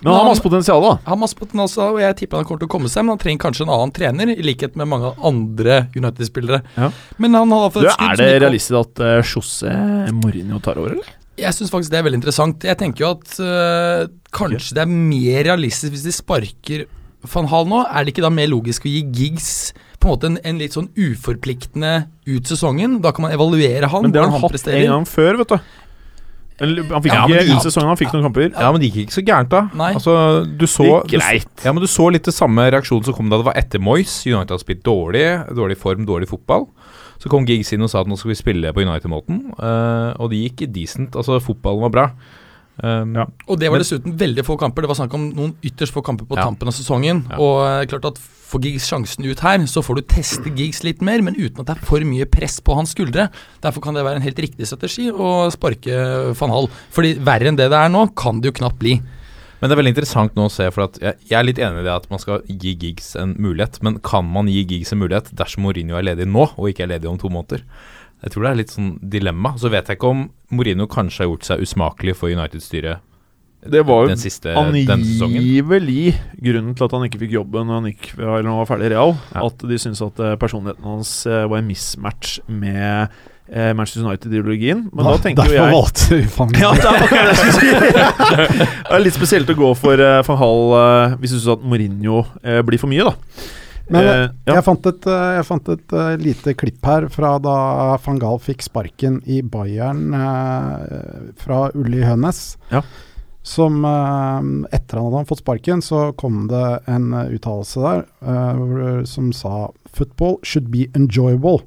[0.00, 0.92] Men han har masse potensial, da.
[1.04, 3.20] Han har masse potensial, og jeg tipper han kommer til å komme seg, men han
[3.20, 6.62] trenger kanskje en annen trener, i likhet med mange andre United-spillere.
[6.76, 6.88] Ja.
[7.20, 9.74] Men han har fått skudd er det realistisk at uh, José
[10.16, 11.16] Mourinho tar over, eller?
[11.40, 12.64] Jeg syns faktisk det er veldig interessant.
[12.68, 16.88] Jeg tenker jo at uh, kanskje det er mer realistisk hvis de sparker
[17.34, 17.84] van Hal nå.
[17.88, 19.50] Er det ikke da mer logisk å gi Giggs
[20.00, 21.94] på en måte en, en litt sånn uforpliktende
[22.28, 22.98] ut sesongen?
[23.04, 24.08] Da kan man evaluere han.
[24.08, 24.84] Men det har han, han hatt presterer.
[24.84, 25.72] en gang før, vet du.
[26.60, 28.50] Han fikk Ja, ikke de- ut sesongen, han fikk noen kamper.
[28.52, 29.62] Ja, men det gikk ikke så gærent, da.
[29.74, 29.94] Nei.
[29.94, 31.64] Altså, du så Det gikk du greit.
[31.64, 34.26] Ja, men du så litt det samme reaksjonen som kom da det var etter Moyes.
[34.26, 35.24] United hadde spilt dårlig,
[35.56, 36.68] dårlig form, dårlig fotball.
[37.18, 40.30] Så kom Giggs inn og sa at nå skal vi spille på United-måten, uh, og
[40.30, 41.12] det gikk decent.
[41.16, 42.06] Altså, fotballen var bra.
[42.82, 43.26] Um, Ja.
[43.48, 44.82] Og det var Men- dessuten veldig få kamper.
[44.82, 46.44] Det var snakk om noen ytterst få kamper på Ja.
[46.44, 47.24] tampen av sesongen.
[47.28, 47.36] Ja.
[47.36, 48.18] Og eh, klart at
[48.50, 51.68] får Giggs sjansen ut her, så får du teste Giggs litt mer, men uten at
[51.68, 53.28] det er for mye press på hans skuldre.
[53.62, 56.68] Derfor kan det være en helt riktig strategi å sparke van Hall.
[56.94, 58.98] Fordi verre enn det det er nå, kan det jo knapt bli.
[59.60, 61.86] Men det er veldig interessant nå å se, for jeg, jeg er litt enig i
[61.86, 63.78] det at man skal gi Giggs en mulighet.
[63.84, 66.94] Men kan man gi Giggs en mulighet dersom Mourinho er ledig nå, og ikke er
[66.94, 67.66] ledig om to måneder?
[68.24, 69.54] Jeg tror det er litt sånn dilemma.
[69.60, 73.04] Så vet jeg ikke om Mourinho kanskje har gjort seg usmakelig for United-styret
[73.60, 77.90] Det var jo den siste angivelig grunnen til at han ikke fikk jobben når han,
[77.90, 79.12] gikk, når han var ferdig i Real.
[79.34, 79.42] Ja.
[79.50, 83.12] At de syntes at eh, personligheten hans eh, var en mismatch med
[83.52, 84.86] eh, Manchester United-ideologien.
[84.94, 86.88] Men da tenker jo jeg valgte du van ja, det
[88.40, 91.66] er jeg litt spesielt å gå for uh, van Hall eh, hvis du syns at
[91.66, 93.16] Mourinho eh, blir for mye, da.
[93.90, 94.54] Men Eh, ja.
[94.54, 97.54] jeg fant et, eh, jeg fant et eh, lite klipp her fra da
[98.04, 102.54] van Gaal fikk sparken i Bayern eh, fra Uli Hønes.
[102.70, 102.84] Ja.
[103.42, 109.04] Som eh, Etter han hadde fått sparken, så kom det en uh, uttalelse der eh,
[109.04, 111.62] som sa Football should be enjoyable.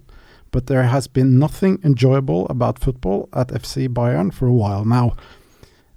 [0.52, 5.16] But there has been nothing enjoyable about football at FC Bayern for a while now.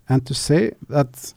[0.09, 1.35] And to say that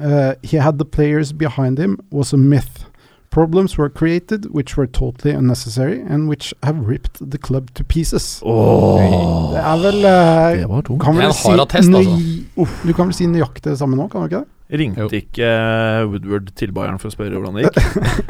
[0.00, 2.84] uh, he had the players behind him was a myth.
[3.30, 8.40] Problems were created which were totally unnecessary and which have ripped the club to pieces.
[8.42, 11.02] Åh, Det er vel uh, det var tungt.
[11.02, 12.66] kan er vel en hard attest, altså.
[12.86, 14.48] Du kan vel si nøyaktig det samme nå, kan du ikke det?
[14.70, 15.08] Ringte Jo.
[15.10, 17.78] ikke eh, Woodward til Bayern for å spørre hvordan det gikk?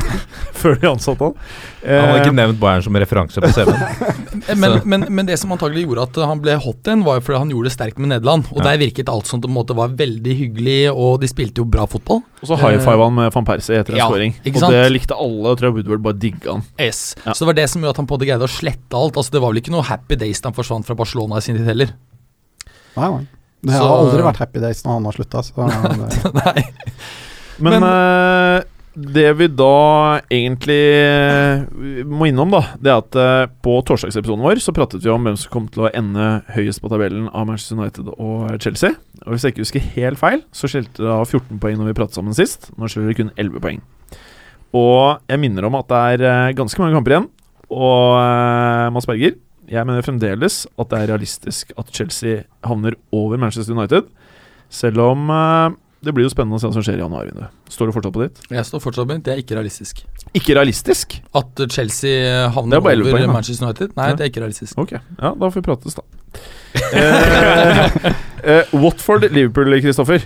[0.61, 1.35] Før de ansatte han?
[1.85, 4.57] Han hadde Eh, ikke nevnt Bayern som referanse på CV-en.
[4.61, 7.39] Men, men, men det som antagelig gjorde at han ble hot igjen, var jo fordi
[7.43, 8.49] han gjorde det sterkt med Nederland.
[8.51, 8.71] Og Ja.
[8.71, 11.85] der virket alt som på en måte var veldig hyggelig, og de spilte jo bra
[11.91, 12.23] fotball.
[12.41, 14.35] og så high five han med van Persie etter en Ja, scoring.
[14.41, 16.65] Og det likte alle, og tror jeg Woodward bare digga han.
[16.81, 17.15] Yes.
[17.27, 17.33] Ja.
[17.37, 19.21] Så det var det som gjorde at han på det greide å slette alt.
[19.21, 21.61] Altså Det var vel ikke noe happy days da han forsvant fra Barcelona i sin
[21.61, 21.93] tid heller.
[22.97, 23.27] Nei, nei.
[23.61, 25.43] Det Så- har aldri vært happy days når han har slutta.
[26.45, 26.63] Nei.
[27.61, 28.69] Men, Men- uh,
[29.01, 31.61] det vi da egentlig eh,
[32.11, 35.37] må innom, da, det er at eh, på torsdagsepisoden vår så pratet vi om hvem
[35.39, 38.91] som kom til å ende høyest på tabellen av Manchester United og Chelsea.
[39.23, 41.97] Og Hvis jeg ikke husker helt feil, så skjelte det av 14 poeng når vi
[42.01, 42.73] pratet sammen sist.
[42.77, 43.81] Nå skjeller det kun 11 poeng.
[44.77, 47.31] Og jeg minner om at det er ganske mange kamper igjen.
[47.71, 49.39] Og uh, Mads Berger,
[49.71, 54.09] jeg mener fremdeles at det er realistisk at Chelsea havner over Manchester United.
[54.71, 57.53] Selv om eh, det blir jo spennende å se hva som skjer i januarvinduet.
[57.71, 58.39] Står du fortsatt på ditt?
[58.51, 59.25] Jeg står fortsatt på ditt.
[59.27, 60.01] det er ikke realistisk.
[60.33, 61.19] Ikke realistisk?
[61.37, 63.35] At Chelsea havner er bare 11 over poeng.
[63.37, 63.93] Manchester United?
[63.99, 64.17] Nei, Ja.
[64.17, 64.79] det er ikke realistisk.
[64.81, 66.07] Ok, ja, da får vi prates, da.
[66.97, 70.25] eh, eh, Watford-Liverpool, Kristoffer.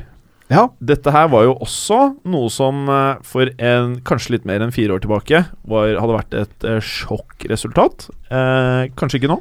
[0.53, 4.75] Ja, Dette her var jo også noe som eh, for en, kanskje litt mer enn
[4.75, 8.09] fire år tilbake var, hadde vært et eh, sjokkresultat.
[8.29, 9.41] Eh, kanskje ikke nå?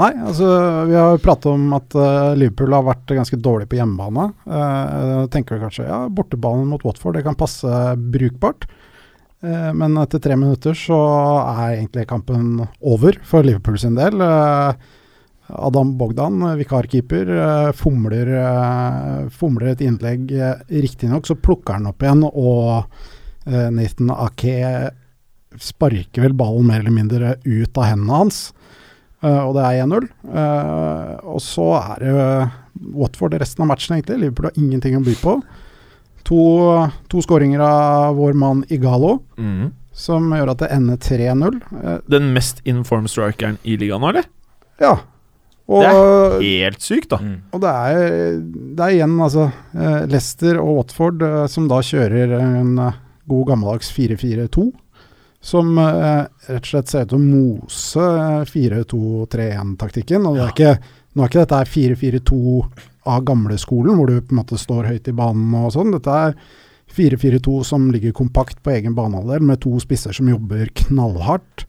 [0.00, 0.46] Nei, altså
[0.88, 4.30] vi har jo pratet om at eh, Liverpool har vært ganske dårlig på hjemmebane.
[4.48, 8.64] Uh, tenker vi kanskje ja, bortebanen mot Watford det kan passe brukbart.
[9.40, 10.98] Eh, men etter tre minutter så
[11.40, 14.20] er egentlig kampen over for Liverpool sin del.
[14.20, 14.90] Eh,
[15.58, 20.30] Adam Bogdan, eh, vikarkeeper, eh, fomler, eh, fomler et innlegg.
[20.70, 22.84] Riktignok så plukker han opp igjen, og
[23.46, 24.90] Nathan Ake
[25.58, 28.52] sparker vel ballen mer eller mindre ut av hendene hans.
[29.22, 30.06] Og det er 1-0.
[30.32, 32.50] Eh, og så er det
[32.94, 34.20] Watford resten av matchen, egentlig.
[34.20, 35.34] Liverpool har ingenting å by på.
[36.30, 36.38] To,
[37.10, 39.16] to skåringer av vår mann Igalo,
[39.92, 41.58] som gjør at det ender 3-0.
[41.82, 44.24] Eh, Den mest informed strikeren i ligaen eller?
[44.80, 44.98] ja.
[45.70, 47.20] Og, Det Helt sykt, da.
[47.22, 47.36] Mm.
[47.54, 48.38] og det er,
[48.74, 52.96] det er igjen, altså eh, Leicester og Watford eh, som da kjører en eh,
[53.30, 54.70] god gammeldags 4-4-2.
[55.40, 60.26] Som rett og slett ser ut til å mose eh, 4-2-3-1-taktikken.
[60.28, 62.40] Og det er ikke, nå er ikke dette 4-4-2
[63.10, 65.94] av gamleskolen, hvor du på en måte står høyt i banen og sånn.
[65.94, 66.34] Dette er
[66.90, 71.64] 4-4-2 som ligger kompakt på egen banehalvdel, med to spisser som jobber knallhardt.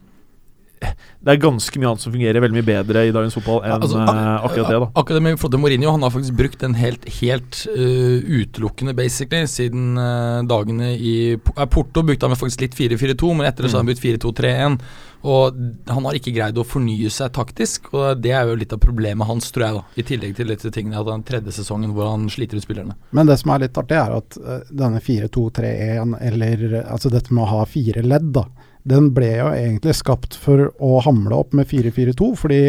[1.26, 3.98] Det er ganske mye annet som fungerer veldig mye bedre i dagens fotball enn Altså,
[4.02, 4.90] eh, akkurat det, da.
[4.94, 9.48] Akkurat det med Frode Mourinho, han har faktisk brukt den helt, helt uh, utelukkende, basically,
[9.50, 13.80] siden uh, dagene i eh, Porto brukte han faktisk litt 4-4-2, men etter det så
[13.80, 14.78] har han brukt 4-2-3-1.
[15.26, 15.58] Og
[15.90, 19.26] han har ikke greid å fornye seg taktisk, og det er jo litt av problemet
[19.26, 19.98] hans, tror jeg, da.
[19.98, 22.94] I tillegg til disse tingene at den tredje sesongen hvor han sliter ut spillerne.
[23.18, 24.38] Men det som er litt artig, er at
[24.70, 28.46] denne 4-2-3-1, eller altså dette med å ha fire ledd, da,
[28.86, 32.62] den ble jo egentlig skapt for å hamle opp med 4-4-2, fordi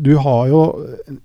[0.00, 0.60] du har jo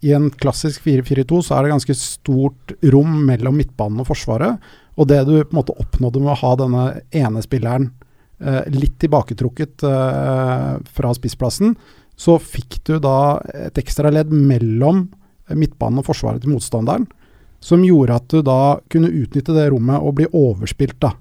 [0.02, 4.58] I en klassisk 4-4-2 så er det ganske stort rom mellom midtbanen og forsvaret.
[4.98, 7.92] Og det du på en måte oppnådde med å ha denne ene spilleren
[8.42, 11.76] eh, litt tilbaketrukket eh, fra spissplassen,
[12.18, 15.06] så fikk du da et ekstra ledd mellom
[15.54, 17.06] midtbanen og forsvaret til motstanderen
[17.66, 21.16] som gjorde at du da kunne utnytte det rommet og bli overspilt, da.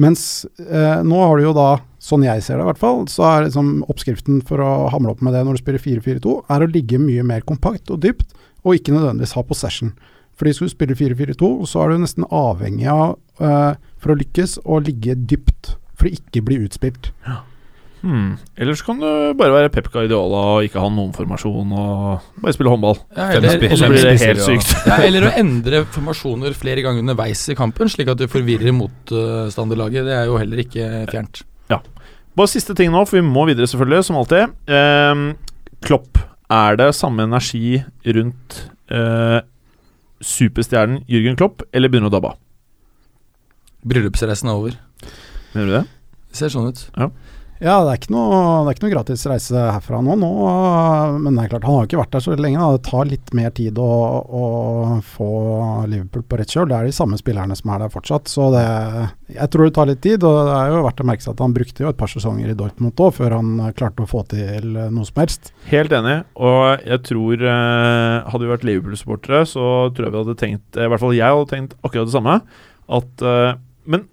[0.00, 1.68] Mens eh, nå har du jo da,
[2.00, 5.20] sånn jeg ser det i hvert fall, så er liksom oppskriften for å hamle opp
[5.24, 8.32] med det når du spiller 4-4-2, er å ligge mye mer kompakt og dypt,
[8.64, 9.92] og ikke nødvendigvis ha possession.
[10.40, 14.56] Fordi skal du spille 4-4-2, så er du nesten avhengig av, eh, for å lykkes,
[14.64, 15.74] å ligge dypt.
[16.00, 17.12] For å ikke bli utspilt.
[18.00, 18.38] Hmm.
[18.56, 22.54] Eller så kan du bare være Pep Guardiola og ikke ha noen formasjon og bare
[22.56, 22.96] spille håndball.
[23.16, 24.72] Ja, eller, spi- og så blir det helt sykt.
[24.88, 30.08] ja, eller å endre formasjoner flere ganger underveis i kampen, slik at du forvirrer motstanderlaget.
[30.08, 31.42] Det er jo heller ikke fjernt.
[31.72, 31.82] Ja.
[32.38, 34.56] Bare siste ting nå, for vi må videre selvfølgelig, som alltid.
[34.72, 35.24] Ehm,
[35.84, 37.82] Klopp, er det samme energi
[38.16, 39.40] rundt eh,
[40.24, 42.40] superstjernen Jürgen Klopp, eller begynner det å dabbe av?
[43.90, 44.74] Bryllupsreisen er over.
[45.54, 45.84] Mener du det?
[46.30, 46.82] Det ser sånn ut.
[46.96, 47.10] Ja,
[47.60, 50.28] det er ikke noe, det er ikke noe gratis reise herfra nå, nå,
[51.20, 52.56] men det er klart, han har ikke vært der så lenge.
[52.56, 52.78] Da.
[52.78, 53.88] Det tar litt mer tid å,
[54.24, 54.44] å
[55.04, 55.28] få
[55.90, 56.70] Liverpool på rett kjøl.
[56.70, 58.32] Det er de samme spillerne som er der fortsatt.
[58.32, 58.64] Så det,
[59.36, 61.44] jeg tror det tar litt tid, og det er jo verdt å merke seg at
[61.44, 64.72] han brukte jo et par sesonger i Dortmund òg, før han klarte å få til
[64.80, 65.52] noe som helst.
[65.68, 70.40] Helt enig, og jeg tror eh, Hadde vi vært Liverpool-supportere, så tror jeg vi hadde
[70.40, 72.40] tenkt I hvert fall jeg hadde tenkt akkurat det samme.
[73.00, 73.58] At eh,
[73.90, 74.08] Men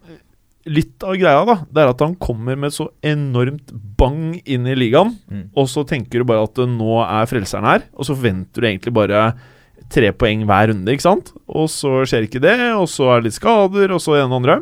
[0.68, 4.76] litt av greia, da, det er at han kommer med så enormt bang inn i
[4.78, 5.50] ligaen, Mm.
[5.56, 8.94] og så tenker du bare at nå er frelseren her, og så forventer du egentlig
[8.94, 9.34] bare
[9.90, 11.32] tre poeng hver runde, ikke sant?
[11.48, 14.34] Og så skjer ikke det, og så er det litt skader, og så det ene
[14.36, 14.58] og andre.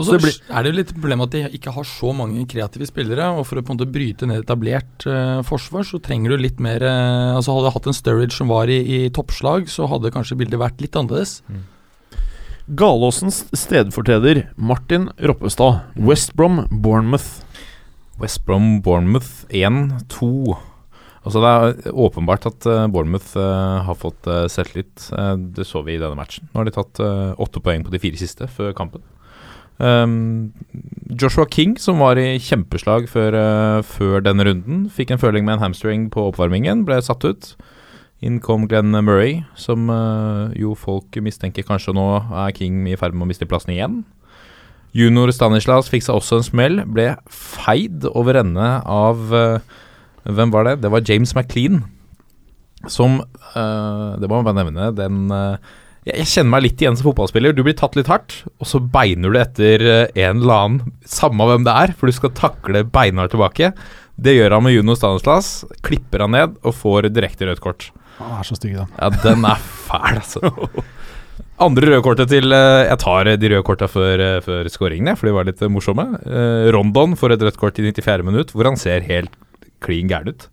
[0.00, 2.86] Og Så det er det jo litt problem at de ikke har så mange kreative
[2.88, 3.26] spillere.
[3.36, 6.58] Og for å på en måte bryte ned etablert uh, forsvar, så trenger du litt
[6.62, 10.12] mer uh, Altså Hadde du hatt en Sturridge som var i, i toppslag, så hadde
[10.14, 11.42] kanskje bildet vært litt annerledes.
[12.70, 15.80] Galåsens stedfortreder Martin Roppestad.
[15.94, 17.42] West Brom, Bournemouth.
[18.20, 20.56] West Brom Bournemouth 1-2.
[21.24, 25.10] Altså Det er åpenbart at eh, Bournemouth eh, har fått uh, selvtillit.
[25.50, 26.46] Det så vi i denne matchen.
[26.52, 29.02] Nå har de tatt eh, åtte poeng på de fire siste før kampen.
[29.80, 30.52] Um,
[31.08, 35.56] Joshua King, som var i kjempeslag før, eh, før denne runden, fikk en føling med
[35.56, 37.54] en hamstring på oppvarmingen, ble satt ut.
[38.20, 43.14] Inn kom Glenn Murray, som eh, jo folk mistenker kanskje nå er King i ferd
[43.16, 44.02] med å miste plassen igjen.
[44.96, 49.78] Junior Stanislas fikk seg også en smell, ble feid over ende av eh,
[50.20, 50.82] Hvem var det?
[50.82, 51.78] Det var James McLean.
[52.92, 54.90] Som eh, Det må man bare nevne.
[54.92, 55.30] Den
[56.04, 57.54] jeg, kjenner meg litt igjen som fotballspiller.
[57.56, 61.64] Du blir tatt litt hardt, og så beiner du etter en eller annen, samme hvem
[61.64, 63.72] det er, for du skal takle beinhardt tilbake.
[64.20, 65.62] Det gjør han med Juno Stanislas.
[65.86, 67.88] Klipper han ned og får direkte rødt kort.
[68.20, 68.96] Han er så stygg, den.
[69.00, 70.84] Ja, den er fæl, altså.
[71.60, 75.28] Andre røde kortet til eh, Jeg tar de røde korta før, eh, før skåringene, for
[75.28, 76.06] de var litt eh, morsomme.
[76.24, 78.24] Eh, Rondon får et rødt kort i 94.
[78.24, 79.34] minutt, hvor han ser helt
[79.84, 80.48] klin gæren ut.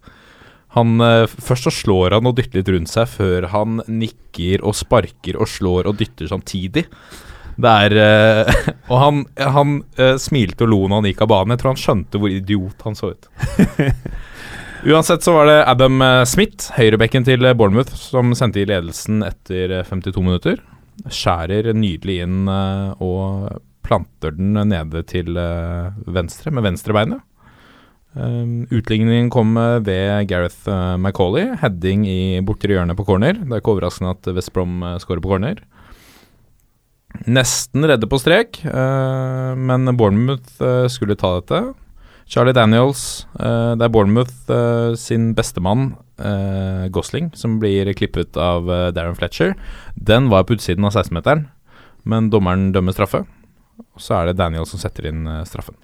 [0.75, 4.75] Han, eh, først så slår han og dytter litt rundt seg, før han nikker og
[4.77, 6.85] sparker og slår og dytter samtidig.
[7.57, 8.57] Det er eh,
[8.91, 11.55] Og han, han eh, smilte og lo når han gikk av banen.
[11.55, 13.29] Jeg tror han skjønte hvor idiot han så ut.
[14.87, 19.19] Uansett så var det Adam eh, Smith, høyrebekken til eh, Bournemouth, som sendte i ledelsen
[19.27, 20.61] etter eh, 52 minutter.
[21.11, 27.23] Skjærer nydelig inn eh, og planter den nede til eh, venstre med venstrebeinet.
[28.17, 31.51] Um, utligningen kom eh, ved Gareth uh, Macauley.
[31.61, 33.35] Heading i bortre hjørnet på corner.
[33.37, 35.59] Det er ikke overraskende at West Brom skårer på corner.
[37.25, 41.61] Nesten redde på strek, eh, men Bournemouth eh, skulle ta dette.
[42.27, 48.67] Charlie Daniels, eh, det er Bournemouth eh, sin bestemann, uh, Gosling, som blir klippet av
[48.73, 49.53] eh, Darren Fletcher.
[49.95, 51.45] Den var på utsiden av 16-meteren,
[52.03, 53.23] men dommeren dømmer straffe.
[53.79, 55.77] Og så er det Daniels som setter inn eh, straffen.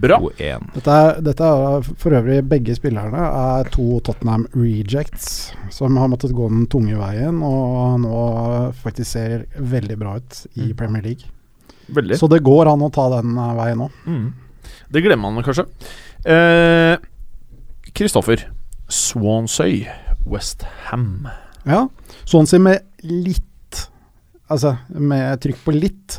[0.00, 0.18] Bra.
[0.38, 6.34] Dette er, dette er for øvrig begge spillerne er to Tottenham rejects som har måttet
[6.36, 8.18] gå den tunge veien og nå
[8.84, 10.76] faktisk ser veldig bra ut i Mm.
[10.76, 11.32] Premier League.
[11.88, 12.18] Veldig.
[12.20, 13.88] Så det går an å ta den eh, veien nå.
[14.06, 14.28] Mm.
[14.90, 15.66] Det glemmer man kanskje.
[16.26, 16.96] Eh,
[17.94, 18.48] Kristoffer.
[18.90, 19.84] Swansøy.
[20.26, 21.28] West Ham.
[21.68, 21.86] Ja,
[22.24, 23.46] Swansea med litt
[24.50, 26.16] Altså med trykk på litt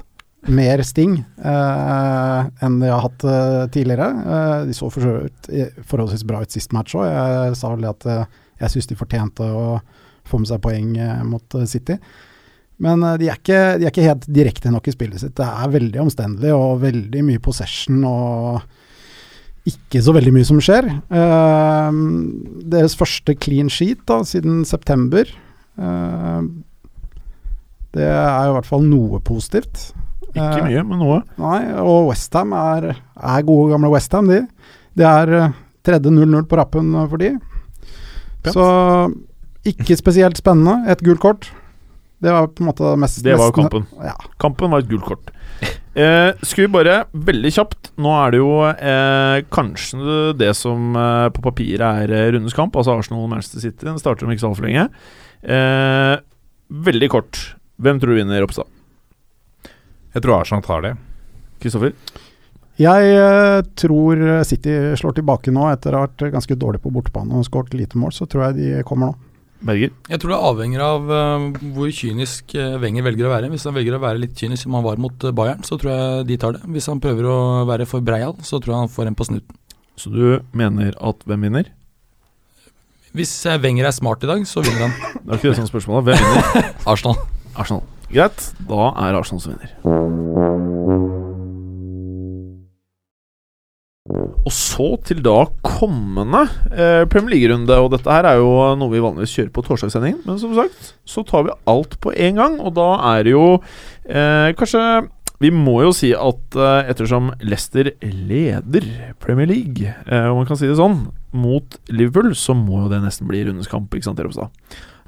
[0.48, 4.08] mer sting eh, enn de har hatt eh, tidligere.
[4.08, 7.10] Eh, de så for eh, forholdsvis bra ut sist match òg.
[7.12, 8.24] Jeg sa vel at eh,
[8.64, 9.66] jeg syns de fortjente å
[10.32, 12.00] få med seg poeng eh, mot eh, City.
[12.82, 15.36] Men eh, de, er ikke, de er ikke helt direkte nok i spillet sitt.
[15.38, 18.62] Det er veldig omstendelig og veldig mye possession og
[19.70, 20.88] ikke så veldig mye som skjer.
[20.90, 22.02] Eh,
[22.74, 25.30] deres første clean sheet da, siden september.
[25.78, 26.42] Eh,
[27.92, 29.92] det er jo i hvert fall noe positivt.
[30.32, 31.22] Ikke mye, men noe.
[31.42, 34.46] Nei, og Westham er, er gode gamle Westham, de.
[34.98, 35.52] Det er
[35.86, 37.34] tredje 0-0 på rappen for de.
[38.42, 38.56] Pent.
[38.56, 38.66] Så
[39.68, 40.80] ikke spesielt spennende.
[40.90, 41.50] Et gult kort.
[42.22, 43.88] Det var på en måte mest Det var kampen.
[43.98, 44.14] Ja.
[44.42, 45.32] Kampen var et gult kort.
[45.94, 51.28] Eh, skal vi bare veldig kjapt Nå er det jo eh, kanskje det som eh,
[51.36, 53.84] på papiret er eh, rundens kamp, altså Arsenal-Manchester City.
[53.90, 54.86] Den starter om ikke så altfor lenge.
[55.44, 56.14] Eh,
[56.88, 57.42] veldig kort.
[57.82, 58.70] Hvem tror du vinner, Ropstad?
[60.16, 60.94] Jeg tror Arsenal tar det.
[61.64, 61.98] Kristoffer?
[62.82, 67.36] Jeg eh, tror City slår tilbake nå, etter å ha vært ganske dårlig på bortebane
[67.42, 68.14] og skåret lite mål.
[68.16, 69.31] Så tror jeg de kommer nå.
[69.66, 69.92] Berger?
[70.10, 71.46] Jeg tror det avhenger av uh,
[71.76, 73.52] hvor kynisk uh, Wenger velger å være.
[73.54, 75.94] Hvis han velger å være litt kynisk som han var mot uh, Bayern, så tror
[75.94, 76.64] jeg de tar det.
[76.74, 77.38] Hvis han prøver å
[77.70, 79.60] være for breial, så tror jeg han får en på snuten.
[80.02, 80.26] Så du
[80.58, 81.70] mener at hvem vinner?
[83.14, 84.98] Hvis Wenger er smart i dag, så vinner han.
[85.26, 86.10] Det er ikke det som er spørsmålet.
[86.10, 86.74] Hvem vinner?
[86.96, 87.22] Arsenal.
[87.54, 87.86] Arsenal.
[88.12, 90.61] Greit, da er Arsenal som vinner.
[94.12, 97.78] Og så til da kommende eh, Premier League-runde.
[97.84, 100.22] Og dette her er jo noe vi vanligvis kjører på torsdagssendingen.
[100.28, 102.60] Men som sagt, så tar vi alt på én gang.
[102.60, 104.84] Og da er det jo eh, kanskje
[105.42, 108.86] Vi må jo si at eh, ettersom Leicester leder
[109.24, 113.00] Premier League, eh, om man kan si det sånn, mot Liverpool, så må jo det
[113.02, 114.54] nesten bli rundens kamp, ikke sant, Ropstad?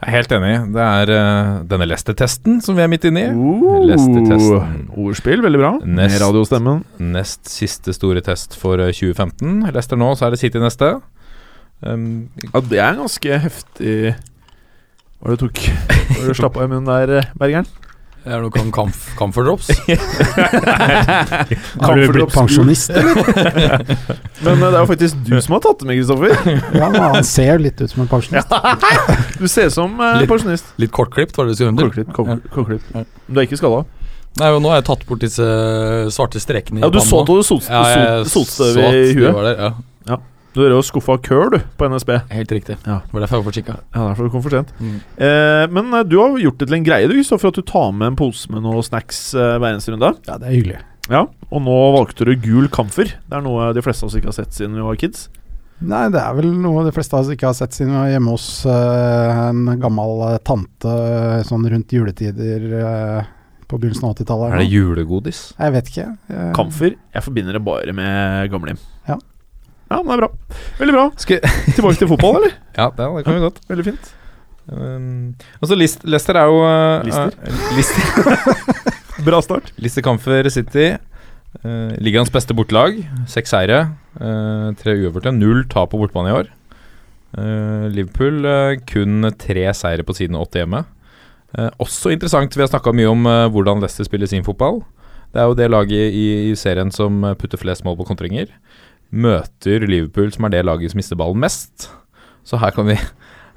[0.04, 0.54] Jeg er helt enig.
[0.76, 3.30] Det er uh, denne Leicester-testen som vi er midt inne i.
[3.32, 4.97] Uh.
[4.99, 5.70] Ordspill, veldig bra.
[5.80, 6.82] Nest- Med radiostemmen.
[7.14, 9.62] Nest siste store test for eh, 2015.
[9.72, 10.89] Leicester nå, så er det City neste.
[11.84, 13.95] Um, Ja, det er ganske heftig
[15.20, 15.64] Hva var det du tok?
[15.64, 17.32] Hva var det du slapp av i munnen der, eh,
[18.24, 18.30] Bergeren?
[18.30, 19.44] Det er noe om kamp, camphor.
[21.84, 23.16] Har du blitt pensjonist, eller?
[24.46, 26.32] Men eh, det er jo faktisk du som har tatt det med, Kristoffer.
[26.78, 28.48] Ja, men han ser litt ut som en pensjonist.
[29.44, 30.66] Du ser ut som uh, Litt- pensjonist.
[30.80, 32.04] Litt kortklipt, var det du skulle under?
[32.16, 32.84] kok- kortklipp.
[32.96, 33.04] Ja.
[33.28, 33.84] Du er ikke skada?
[34.42, 35.46] Nei, og nå har jeg tatt bort disse
[36.16, 37.24] svarte strekene i Ja, du så panna.
[37.24, 39.34] at du sot- Ja, jeg sot- sotstøv så at i huet.
[39.36, 39.56] var der,
[40.10, 40.18] ja.
[40.54, 42.12] Du er jo skuffa køl, du, på NSB.
[42.30, 42.76] Helt riktig.
[42.86, 42.99] Ja.
[43.08, 43.78] Det var derfor jeg var for.
[43.97, 44.74] Ja, derfor du kom for sent.
[44.80, 44.95] Mm.
[45.18, 47.64] Eh, men eh, du har gjort det til en greie, du, så for at du
[47.66, 50.12] tar med en pose med noe snacks eh, hver eneste runde.
[50.30, 50.80] Ja, det er hyggelig.
[51.12, 53.10] Ja, Og nå valgte du gul kamfer.
[53.28, 55.26] Det er noe de fleste av oss ikke har sett siden vi var kids.
[55.84, 58.12] Nei, det er vel noe de fleste av oss ikke har sett siden vi var
[58.14, 63.26] hjemme hos eh, en gammel eh, tante eh, sånn rundt juletider eh,
[63.68, 64.54] på begynnelsen av 80-tallet.
[64.54, 65.41] er det julegodis?
[65.58, 66.08] Jeg vet ikke.
[66.30, 66.95] Jeg- Kamfer.
[67.18, 68.80] Jeg forbinder det bare med gamlehjem.
[69.10, 69.18] Ja.
[69.94, 70.58] Ja, men det er bra.
[70.82, 71.06] Veldig bra.
[71.22, 71.44] Skal,
[71.78, 72.54] Tilbake til fotball, eller?
[72.80, 73.60] ja, det, det kan vi godt.
[73.70, 74.12] Veldig fint.
[74.64, 77.34] Um, altså List, Leicester er jo uh, Lister?
[77.44, 78.54] uh, Lister,
[79.28, 79.74] Bra start.
[79.84, 80.94] Lister Kamfer City.
[81.62, 82.98] Uh, ligaens beste bortelag.
[83.30, 83.84] Seks seire,
[84.18, 85.36] uh, tre uavgjorte.
[85.36, 86.50] Null tap på bortebane i år.
[87.38, 88.46] Uh, Liverpool
[88.89, 90.84] kun tre seire på siden åtte hjemme.
[91.78, 94.80] Også interessant, vi har snakka mye om hvordan Leicester spiller sin fotball.
[95.34, 98.48] Det er jo det laget i, i serien som putter flest mål på kontringer.
[99.14, 101.89] Møter Liverpool, som er det laget som mister ballen mest.
[102.43, 102.97] Så her kan vi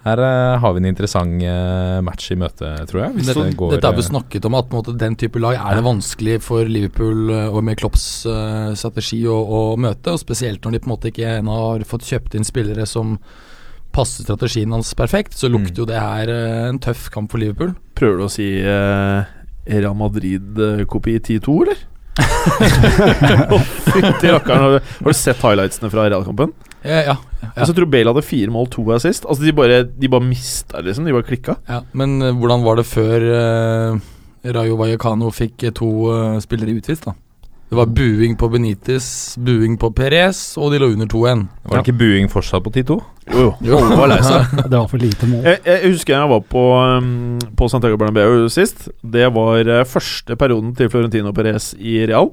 [0.07, 3.15] Her uh, har vi en interessant uh, match i møte, tror jeg.
[3.17, 5.17] Hvis Dette, det går, dette har vi uh, snakket om, at på en måte, den
[5.19, 9.63] type lag er det vanskelig for Liverpool eh, og med Klopps eh, strategi å, å
[9.83, 10.15] møte.
[10.15, 13.17] og Spesielt når de på en måte ikke ennå har fått kjøpt inn spillere som
[13.97, 15.35] passer strategien hans perfekt.
[15.35, 15.81] Så lukter Mm.
[15.83, 17.75] jo det her eh, en tøff kamp for Liverpool.
[17.99, 19.27] Prøver du å si eh,
[19.67, 21.83] Real Madrid-kopi 10-2, eller?
[24.47, 26.53] Har du- sett highlightsene fra Real-kampen?
[26.87, 29.25] Ja, ja, ja, jeg tror Bale hadde fire mål, to assist.
[29.27, 31.05] Altså, de bare, de bare mista, liksom.
[31.09, 31.57] De bare klikka.
[31.69, 31.81] ja.
[31.93, 33.99] Men eh, hvordan var det før uh,
[34.55, 37.13] Rayo Vallecano fikk eh, to uh, spillere utvist, da?
[37.67, 41.41] Det var buing på Benitez, buing på Perez, og de lå under 2-1.
[41.67, 42.99] Var det ikke buing fortsatt på 10-2?
[43.35, 43.79] Jo, jo.
[43.81, 44.53] Alle var lei seg.
[44.71, 45.41] Det var for lite mål.
[45.49, 47.09] Jeg, jeg husker jeg var på, um,
[47.59, 48.87] på Santiago Bernabeu sist.
[49.03, 52.31] Det var uh, første perioden til Florentino Perez i Real.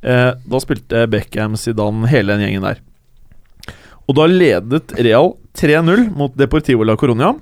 [0.00, 2.80] Uh, da spilte Beckham, Zidane, hele den gjengen der.
[4.08, 7.34] Og da ledet Real 3-0 mot Deportivo la Coronia.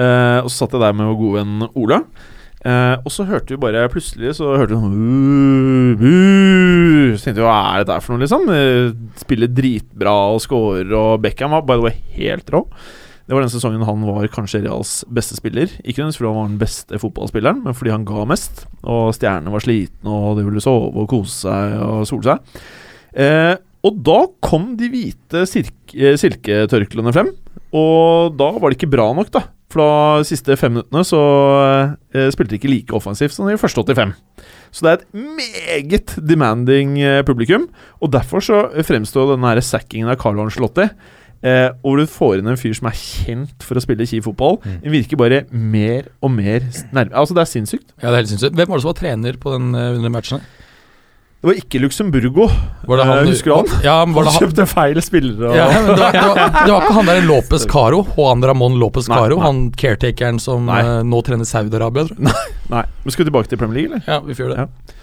[0.00, 2.00] Uh, og så satt jeg der med vår gode venn Ola.
[2.66, 7.38] Eh, og så hørte vi bare plutselig Så hørte vi sånn «Uh, uh», Så tenkte
[7.38, 8.48] vi hva er dette for noe, liksom?
[8.50, 8.88] Eh,
[9.20, 12.64] Spiller dritbra og scorer, og Beckham var by the way helt rå.
[13.26, 15.70] Det var den sesongen han var kanskje Reals beste spiller.
[15.82, 18.66] Ikke nødvendigvis fordi han var den beste fotballspilleren, men fordi han ga mest.
[18.86, 22.60] Og stjernene var slitne, og de ville sove og kose seg og sole seg.
[23.18, 23.54] Eh,
[23.86, 27.32] og da kom de hvite eh, silketørklene frem.
[27.74, 29.42] Og da var det ikke bra nok, da.
[29.76, 31.20] For de siste fem minuttene så
[32.14, 34.14] eh, spilte de ikke like offensivt som de første 85.
[34.72, 37.68] Så det er et meget demanding eh, publikum.
[38.00, 40.88] Og derfor så fremstår denne her sackingen av Carlo Ancelotti
[41.44, 44.62] eh, hvor du får inn en fyr som er kjent for å spille kjip fotball.
[44.64, 44.78] Mm.
[44.86, 46.64] Den virker bare mer og mer
[46.96, 47.90] nærme Altså, det er sinnssykt.
[48.00, 48.56] Ja, det er helt sinnssykt.
[48.56, 50.40] Hvem var det som var trener på den eh, under matchen?
[50.40, 50.62] her?
[51.36, 52.46] Det var ikke Luxemburgo.
[52.88, 53.82] Var det han, Eh, husker du han?
[53.84, 55.52] Ja, men var Han han, kjøpte feil spillere.
[55.54, 59.06] ja, det, var, det, var, det var ikke han der Lopez Caro, Juan Ramón Lopez
[59.08, 59.44] Nei, Caro, nei.
[59.46, 60.80] han caretakeren som Nei.
[60.82, 62.08] eh, nå trener Saudi-Arabia.
[62.18, 62.82] Nei.
[63.04, 64.08] Men skal vi tilbake til Premier League, eller?
[64.10, 64.94] Ja, vi får gjøre det.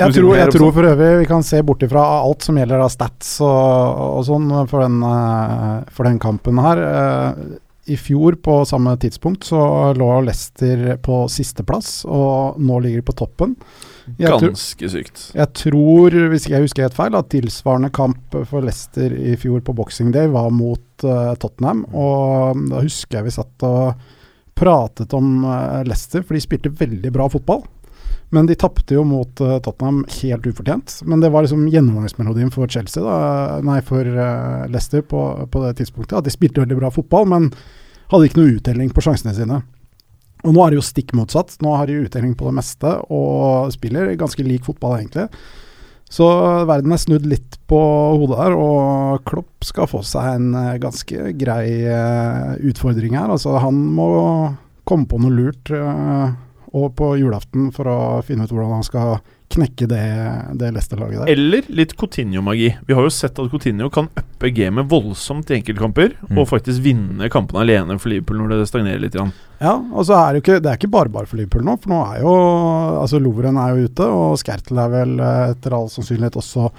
[0.00, 2.88] Jeg tror, jeg tror for øvrig vi kan se bort ifra alt som gjelder av
[2.94, 6.80] stats og, og sånn for den, eh, for den kampen her.
[7.90, 9.60] I fjor på samme tidspunkt så
[9.98, 13.56] lå Leicester på sisteplass, og nå ligger de på toppen.
[14.18, 15.24] Ganske sykt.
[15.36, 19.74] jeg tror, hvis jeg husker helt feil, at tilsvarende kamp for Leicester i fjor på
[19.76, 21.84] Boxing Day var mot uh, Tottenham.
[21.92, 24.00] Og da husker jeg vi satt og
[24.58, 27.64] pratet om uh, Leicester, for de spilte veldig bra fotball.
[28.30, 31.00] Men de tapte jo mot uh, Tottenham helt ufortjent.
[31.08, 35.76] Men det var liksom gjennomgangsmelodien for Chelsea, da, nei for uh, Leicester på, på det
[35.80, 36.18] tidspunktet.
[36.20, 37.50] At de spilte veldig bra fotball, men
[38.10, 39.60] hadde ikke noe uttelling på sjansene sine.
[40.44, 41.58] Og nå er det jo stikk motsatt.
[41.64, 45.28] Nå har de utdeling på det meste og spiller ganske lik fotball, egentlig.
[46.10, 46.26] Så
[46.66, 47.78] verden er snudd litt på
[48.18, 53.30] hodet her, og Klopp skal få seg en eh, ganske grei eh, utfordring her.
[53.30, 54.08] Altså, han må
[54.88, 56.32] komme på noe lurt eh,
[56.74, 59.20] og på julaften for å finne ut hvordan han skal
[59.50, 60.00] knekke det,
[60.60, 61.30] det Leicester-laget der.
[61.32, 62.68] Eller litt Coutinho-magi.
[62.86, 66.38] Vi har jo sett at Coutinho kan uppe gamet voldsomt i enkeltkamper, Mm.
[66.38, 69.16] og faktisk vinne kampene alene for Liverpool når det stagnerer litt.
[69.18, 69.32] Grann.
[69.60, 71.74] Ja, og så er det jo ikke, det er ikke bare bare for Liverpool nå,
[71.82, 72.34] for nå er jo
[73.02, 76.70] altså Lovren er jo ute, og Skertel er vel eh, etter all sannsynlighet også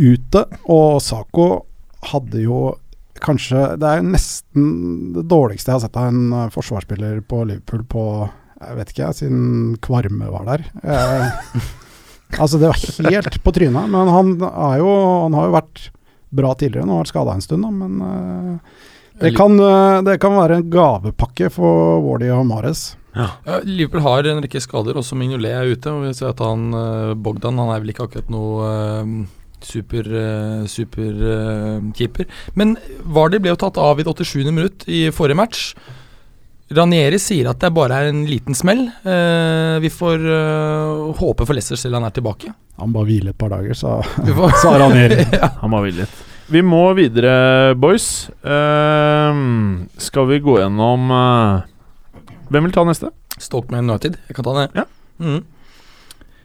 [0.00, 0.44] ute.
[0.68, 1.48] Og Sako
[2.10, 2.60] hadde jo
[3.20, 7.82] kanskje Det er nesten det dårligste jeg har sett av en eh, forsvarsspiller på Liverpool
[7.84, 8.04] på
[8.60, 10.64] jeg vet ikke, siden Kvarme var der.
[10.84, 11.60] Eh,
[12.38, 13.90] altså, det var helt på trynet.
[13.90, 14.92] Men han, er jo,
[15.26, 15.84] han har jo vært
[16.30, 18.86] bra tidligere, nå har vært skada en stund, da, men uh,
[19.18, 22.92] det kan, uh, det kan være en gavepakke for Wardy og Mares.
[23.10, 23.26] Ja,
[23.66, 25.92] Liverpool har en rekke skader, også Mignolet er ute.
[25.92, 29.14] Og vi ser at han eh, Bogdan han er vel ikke akkurat noe uh,
[29.66, 32.28] super, uh, super uh, keeper.
[32.58, 34.52] Men Vardi ble jo tatt av i det 87.
[34.52, 35.72] minutt i forrige match.
[36.70, 38.84] Ranieri sier at det bare er en liten smell.
[38.86, 42.52] Eh, vi får eh, håpe for Leicester selv han er tilbake.
[42.78, 43.98] Han bare hviler et par dager, så
[44.62, 45.24] sa Ranieri.
[45.40, 45.50] ja.
[45.64, 46.26] Han må hvile litt.
[46.50, 48.28] Vi må videre, boys.
[48.42, 49.42] Eh,
[50.02, 51.68] skal vi gå gjennom eh,
[52.50, 53.10] Hvem vil ta neste?
[53.38, 54.18] Stoke med United.
[54.28, 54.68] Jeg kan ta det.
[54.78, 54.86] Ja.
[55.22, 55.40] Mm.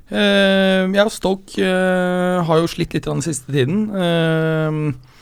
[0.09, 3.87] Eh, ja, Stoke eh, har jo slitt litt den siste tiden.
[3.93, 5.14] Uh,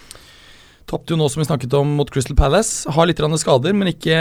[0.94, 2.90] Tapte jo nå, som vi snakket om, mot Crystal Palace.
[2.94, 4.18] Har litt skader, men ikke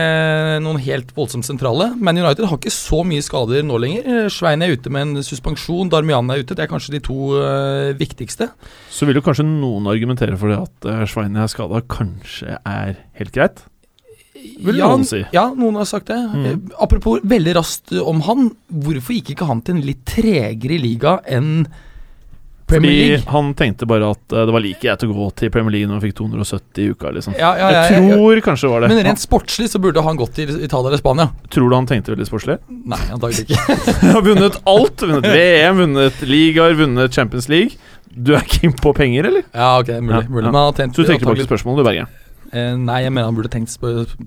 [0.64, 1.90] noen helt voldsomt sentrale.
[2.00, 4.06] Man United har ikke så mye skader nå lenger.
[4.08, 6.56] Eh, Svein er ute med en suspensjon, Darmian er ute.
[6.56, 8.48] Det er kanskje de to uh, viktigste.
[8.88, 12.96] Så vil jo kanskje noen argumentere for det at uh, Svein er skada, kanskje er
[13.20, 13.64] helt greit.
[14.32, 15.20] Vil ja, noen si.
[15.34, 16.18] Ja, noen har sagt det.
[16.18, 16.44] Mm.
[16.48, 18.48] Eh, Apropos veldig raskt om han.
[18.72, 21.66] Hvorfor gikk ikke han til en litt tregere liga enn
[22.72, 25.90] Fordi han tenkte bare at eh, det var like greit å gå til Premier League
[25.90, 27.36] når han fikk 270 i uka, liksom.
[27.38, 28.90] Ja, ja, ja, jeg tror kanskje det var det.
[28.92, 31.28] Men rent sportslig så burde han gått til Italia eller Spania.
[31.52, 32.58] Tror du han tenkte veldig sportslig?
[32.68, 33.78] Nei, antagelig ikke.
[34.02, 35.04] Han har vunnet alt.
[35.04, 37.78] Vunnet VM, vunnet ligaer, vunnet Champions League.
[38.12, 39.46] Du er keen på penger, eller?
[39.54, 40.26] Ja, ok, mulig.
[40.28, 40.50] Mulig.
[40.52, 42.08] har Så du tenker tilbake til spørsmålet, du, Berge.
[42.52, 43.72] Uh, nei, jeg mener han burde tenkt,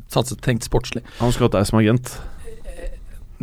[0.09, 1.03] satset tenkt sportslig.
[1.19, 2.15] Han skulle hatt deg som agent.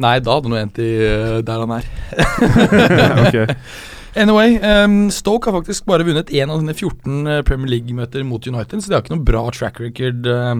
[0.03, 1.89] Nei, da hadde han endt i uh, der han er.
[3.29, 3.39] ok.
[4.15, 8.45] Anyway, um, Stoke har faktisk bare vunnet én av sine 14 eh, Premier League-møter mot
[8.45, 10.59] United, så de har ikke noe bra track record uh,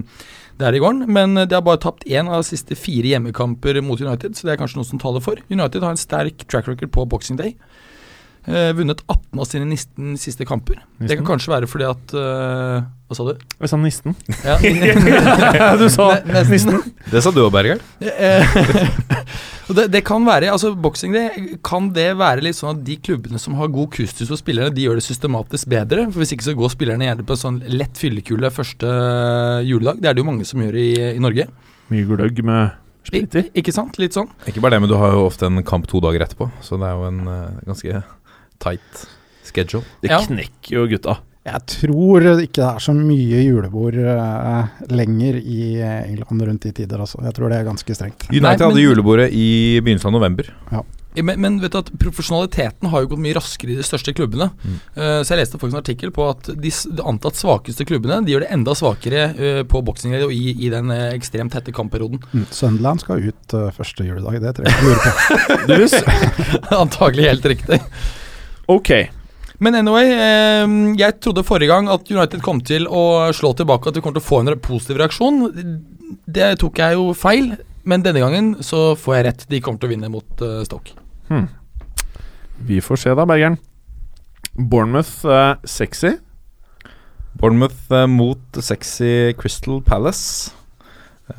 [0.57, 1.05] der i gården.
[1.13, 4.47] Men eh, de har bare tapt én av de siste fire hjemmekamper mot United, så
[4.47, 5.37] det er kanskje noe som taler for.
[5.53, 7.53] United har en sterk track record på Boxing Day.
[8.43, 10.81] Eh, vunnet 18 av sine 19 siste kamper.
[10.99, 13.37] Det kan kanskje være fordi at uh, Hva sa du?
[13.61, 14.17] Jeg sa nisten.
[14.43, 14.57] Ja,
[15.79, 16.81] du sa Ne- nesten.
[17.07, 17.79] Det sa du òg, Berger.
[18.03, 18.57] Eh,
[19.77, 21.23] det, det kan være altså Boxing det,
[21.63, 24.89] Kan det være litt sånn at de klubbene som har god kustus for spillerne, de
[24.89, 26.09] gjør det systematisk bedre?
[26.11, 30.03] For Hvis ikke så går spillerne gjerne på en sånn lett fyllekule første eh, juledag.
[30.03, 31.47] Det er det jo mange som gjør i, i Norge.
[31.93, 32.75] Mye gløgg med
[33.07, 33.47] spriter.
[33.47, 33.95] I, ikke sant?
[34.03, 34.27] Litt sånn.
[34.51, 36.91] Ikke bare det, men du har jo ofte en kamp to dager etterpå, så det
[36.91, 38.03] er jo en uh, ganske
[38.59, 39.05] tight
[39.43, 39.83] schedule.
[40.01, 40.19] Det Ja.
[40.25, 41.19] knekker jo gutta.
[41.43, 47.01] Jeg tror ikke det er så mye julebord uh, lenger i England rundt de tider,
[47.03, 47.19] altså.
[47.25, 48.29] Jeg tror det er ganske strengt.
[48.29, 50.53] United Nei, men- hadde julebordet i begynnelsen av november.
[51.21, 54.47] Men, men vet du at profesjonaliteten har jo gått mye raskere i de største klubbene.
[54.63, 54.79] Mm.
[54.95, 58.33] Uh, så jeg leste faktisk en artikkel på at de, de antatt svakeste klubbene De
[58.33, 62.23] gjør det enda svakere uh, på Boxing og i, i den uh, ekstremt tette kampperioden.
[62.31, 62.47] Mm.
[62.49, 66.73] Sunderland skal ut første juledag, det trenger jeg ikke lure på.
[66.87, 67.83] Antagelig helt riktig.
[68.71, 68.91] Ok.
[69.63, 73.97] Men anyway, eh, jeg trodde forrige gang at United kom til å slå tilbake, at
[73.97, 75.43] vi kommer til å få en positiv reaksjon.
[76.25, 77.53] Det tok jeg jo feil,
[77.87, 79.45] men denne gangen så får jeg rett.
[79.51, 80.97] De kommer til å vinne mot eh, Stoke.
[81.29, 81.47] Hmm.
[82.63, 83.59] Vi får se da, Bergeren.
[84.53, 86.15] Bournemouth eh, sexy.
[87.39, 90.53] Bournemouth eh, mot sexy Crystal Palace.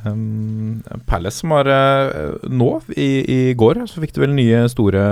[0.06, 5.02] Um, Palace som har eh, nå, i, i går, så fikk du vel nye store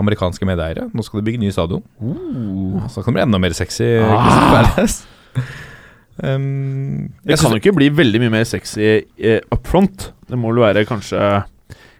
[0.00, 0.88] amerikanske medeiere.
[0.90, 1.84] Nå skal de bygge ny stadion.
[2.90, 3.86] Så kan det bli enda mer sexy.
[4.02, 4.18] Ah.
[4.24, 4.98] Crystal Palace.
[6.24, 10.10] um, Det kan jo ikke bli veldig mye mer sexy uh, up front.
[10.28, 11.22] Det må vel være kanskje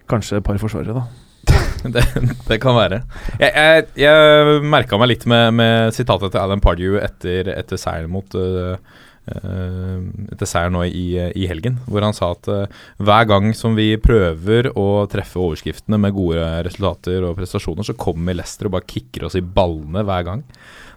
[0.09, 1.03] Kanskje et par forsvarere, da.
[1.95, 2.03] det,
[2.49, 3.03] det kan være.
[3.37, 8.09] Jeg, jeg, jeg merka meg litt med, med sitatet til Alan Pardew etter, etter seieren
[8.09, 8.81] mot uh,
[9.29, 11.07] Etter seieren nå i,
[11.37, 16.01] i helgen, hvor han sa at uh, hver gang som vi prøver å treffe overskriftene
[16.01, 20.29] med gode resultater og prestasjoner, så kommer Leicester og bare kicker oss i ballene hver
[20.29, 20.45] gang.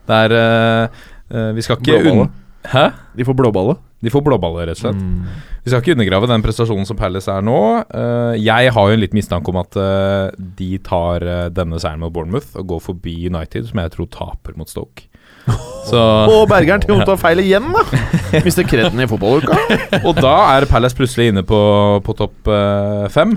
[0.07, 2.31] Det er uh, Vi skal ikke Blåballe.
[2.61, 2.91] Hæ?
[3.17, 3.75] De får blåballe.
[4.01, 4.97] De får blåballer, rett og slett.
[4.97, 5.25] Mm.
[5.61, 7.57] Vi skal ikke undergrave den prestasjonen som Palace er nå.
[7.85, 12.01] Eh, jeg har jo en litt mistanke om at eh, de tar eh, denne seieren
[12.01, 15.05] mot Bournemouth og går forbi United, som jeg tror taper mot Stoke.
[15.91, 15.97] Så,
[16.29, 17.81] Og Bergeren til å ta feil igjen, da!
[18.45, 19.57] Mister kreden i fotballuka.
[20.05, 21.57] og da er Palace plutselig inne på,
[22.05, 23.33] på topp eh, fem.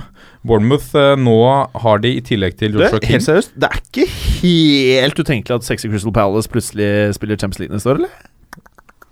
[0.47, 1.39] Bournemouth eh, nå
[1.87, 4.07] har de i tillegg til Det, King helt seriøst, det er ikke
[4.45, 8.31] helt utenkelig at Sexy Crystal Palace plutselig spiller Champions League neste år, eller?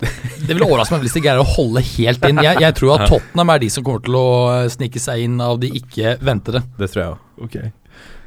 [0.03, 2.41] Det vil overraske meg hvis de greier å holde helt inn.
[2.43, 4.27] Jeg, jeg tror at Tottenham er de som kommer til å
[4.59, 6.65] eh, snike seg inn av de ikke ventede.
[6.79, 7.71] Det tror jeg òg.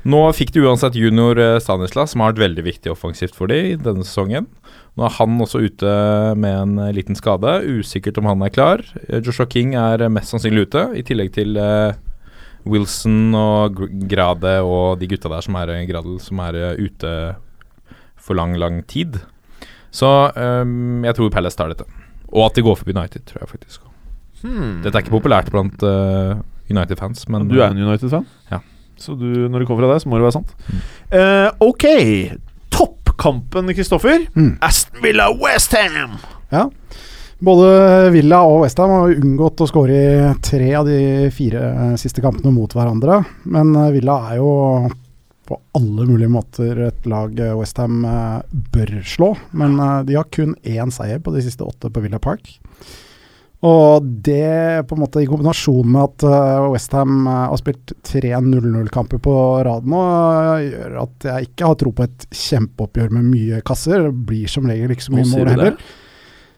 [0.05, 3.81] Nå fikk de uansett junior eh, Stanislas, som har vært veldig viktig offensivt for dem
[3.81, 4.45] denne sesongen.
[4.95, 5.93] Nå er han også ute
[6.37, 7.55] med en eh, liten skade.
[7.65, 8.83] Usikkert om han er klar.
[9.07, 11.57] Eh, Joshua King er mest sannsynlig ute, i tillegg til
[12.69, 17.15] Wilson og Grade og de gutta der som er, Gradel, som er ute
[18.21, 19.19] for lang, lang tid.
[19.95, 21.85] Så um, jeg tror Palace tar dette.
[22.33, 23.85] Og at de går forbi United, tror jeg faktisk.
[24.41, 24.81] Hmm.
[24.83, 28.61] Dette er ikke populært blant uh, United-fans, men Du er en United-fan, Ja.
[28.97, 30.53] Så du, når det kommer fra deg, så må det være sant.
[31.13, 31.85] Eh, ok,
[32.73, 34.25] toppkampen, Kristoffer.
[34.35, 34.55] Mm.
[34.65, 36.17] Aston Villa Westham!
[36.53, 36.69] Ja.
[37.45, 40.99] Både Villa og Westham har unngått å skåre i tre av de
[41.35, 43.21] fire eh, siste kampene mot hverandre.
[43.51, 44.51] Men eh, Villa er jo
[45.45, 47.99] på alle mulige måter et lag Westham
[48.73, 49.27] bør slå.
[49.53, 49.75] Men
[50.07, 52.47] de har kun én seier på de siste åtte på Villa Park.
[53.65, 59.21] Og det på en måte i kombinasjon med at uh, Westham har spilt tre 0-0-kamper
[59.25, 59.35] på
[59.65, 60.01] rad nå,
[60.59, 64.05] eh, gjør at jeg ikke har tro på et kjempeoppgjør med mye kasser.
[64.05, 65.79] Det blir som regel ikke så mye mål heller.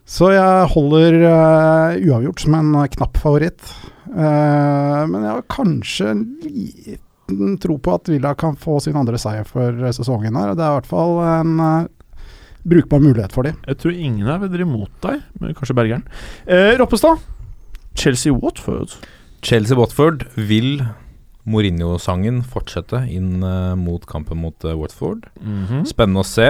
[0.07, 3.73] Så jeg holder uh, uavgjort som en eh, knapp favoritt.
[4.07, 9.19] Uh, men jeg har kanskje en liten tro på at Villa kan få sin andre
[9.19, 10.55] seier for eh, sesongen her.
[10.55, 11.89] Det er i hvert fall en eh,
[12.67, 13.57] brukbar mulighet for dem.
[13.67, 16.03] Jeg tror ingen er vedder imot deg, men kanskje Bergeren.
[16.45, 17.21] Eh, Roppestad.
[17.97, 18.97] Chelsea-Watford.
[19.41, 20.81] Chelsea-Watford vil
[21.47, 25.29] Mourinho-sangen fortsette inn eh, mot kampen mot eh, Watford.
[25.87, 26.49] Spennende å se.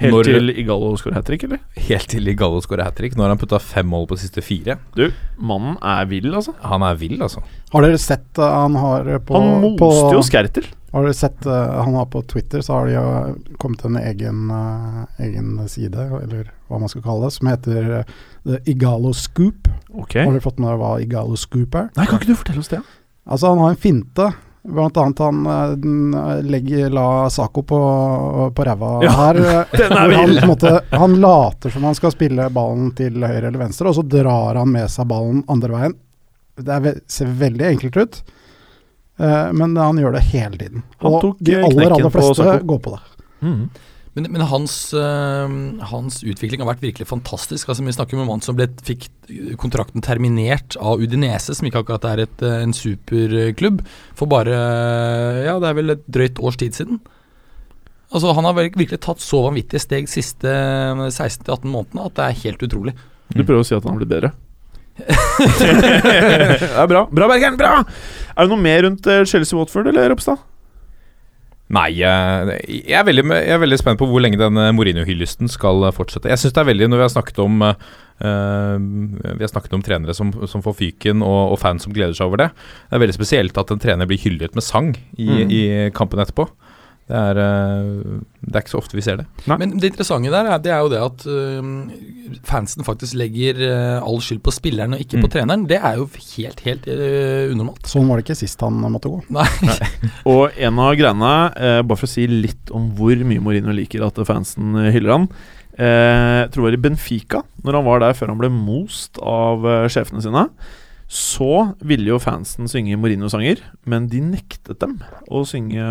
[0.00, 1.58] Helt Når- til Igalo skårer hat trick, eller?
[1.76, 3.16] Helt til Igallo skårer hat trick.
[3.16, 4.78] Nå har han putta fem mål på de siste fire.
[4.96, 6.54] Du, mannen er vill, altså.
[6.64, 7.42] Han er vill, altså.
[7.74, 10.70] Har dere sett uh, han har på Han moste på, jo Skertel.
[10.90, 14.50] Har du sett uh, han har på Twitter, så har de jo kommet en egen,
[14.50, 18.14] uh, egen side, eller hva man skal kalle det, som heter eh,
[18.46, 19.68] The Igalo Scoop.
[19.88, 20.24] Okay.
[20.24, 21.90] Har du fått med deg hva Igalo Scoop er?
[21.94, 22.80] Nei, kan ikke du fortelle oss det?
[23.26, 24.30] Altså, han har en finte.
[24.70, 27.78] Blant annet han legger, la Sako på,
[28.54, 29.40] på ræva Ja, her.
[29.94, 34.04] han, måte, han later som han skal spille ballen til høyre eller venstre, og så
[34.04, 35.96] drar han med seg ballen andre veien.
[36.60, 38.20] Det er, ser veldig enkelt ut,
[39.20, 40.84] men han gjør det hele tiden.
[41.04, 43.24] Og de eh, aller, aller fleste på går på det.
[43.44, 43.62] Mm.
[44.18, 45.52] Men, men hans, øh,
[45.86, 47.68] hans utvikling har vært virkelig fantastisk.
[47.70, 49.06] Altså Vi snakker om en mann som ble, fikk
[49.60, 53.84] kontrakten terminert av Udinese, som ikke akkurat er et, en superklubb,
[54.18, 54.58] for bare
[55.46, 57.00] Ja, det er vel et drøyt års tid siden.
[58.10, 62.40] Altså Han har virkelig tatt så vanvittige steg de siste 16-18 månedene at det er
[62.44, 62.96] helt utrolig.
[63.30, 64.32] Du prøver å si at han har blitt bedre?
[65.62, 67.06] det er bra.
[67.10, 67.58] Bra, Bergeren!
[67.60, 67.74] Bra!
[68.36, 70.40] Er det noe mer rundt eh, Chelsea-Watford, eller Ropstad?
[71.70, 75.84] Nei, jeg, jeg, er veldig, jeg er veldig spent på hvor lenge denne Mourinho-hyllesten skal
[75.86, 76.30] eh, fortsette.
[76.32, 77.74] Jeg syns det er veldig, når vi har snakket om uh,
[78.18, 82.26] Vi har snakket om trenere som, som får fyken, og, og fans som gleder seg
[82.26, 82.48] over det.
[82.88, 85.54] Det er veldig spesielt at en trener blir hyllet med sang i, Mm.
[85.54, 85.62] i
[85.94, 86.48] kampen etterpå.
[87.10, 89.24] Det er, eh, det er ikke så ofte vi ser det.
[89.50, 89.56] Nei.
[89.58, 94.06] Men det interessante der er, det er jo det at uh, fansen faktisk legger uh,
[94.06, 95.24] all skyld på spilleren og ikke Mm.
[95.26, 95.64] på treneren.
[95.66, 96.06] Det er jo
[96.36, 97.88] helt, helt uh, unormalt.
[97.90, 99.18] Sånn var det ikke sist han måtte gå.
[99.34, 99.46] Nei.
[100.30, 101.32] Og en av greiene,
[101.82, 105.26] bare for å si litt om hvor mye Mourinho liker at fansen hyller han
[105.74, 109.18] eh, Jeg tror det var i Benfica, når han var der før han ble most
[109.18, 110.46] av sjefene sine.
[111.10, 115.82] Så ville jo fansen synge Mourinho-sanger, men de nektet dem å synge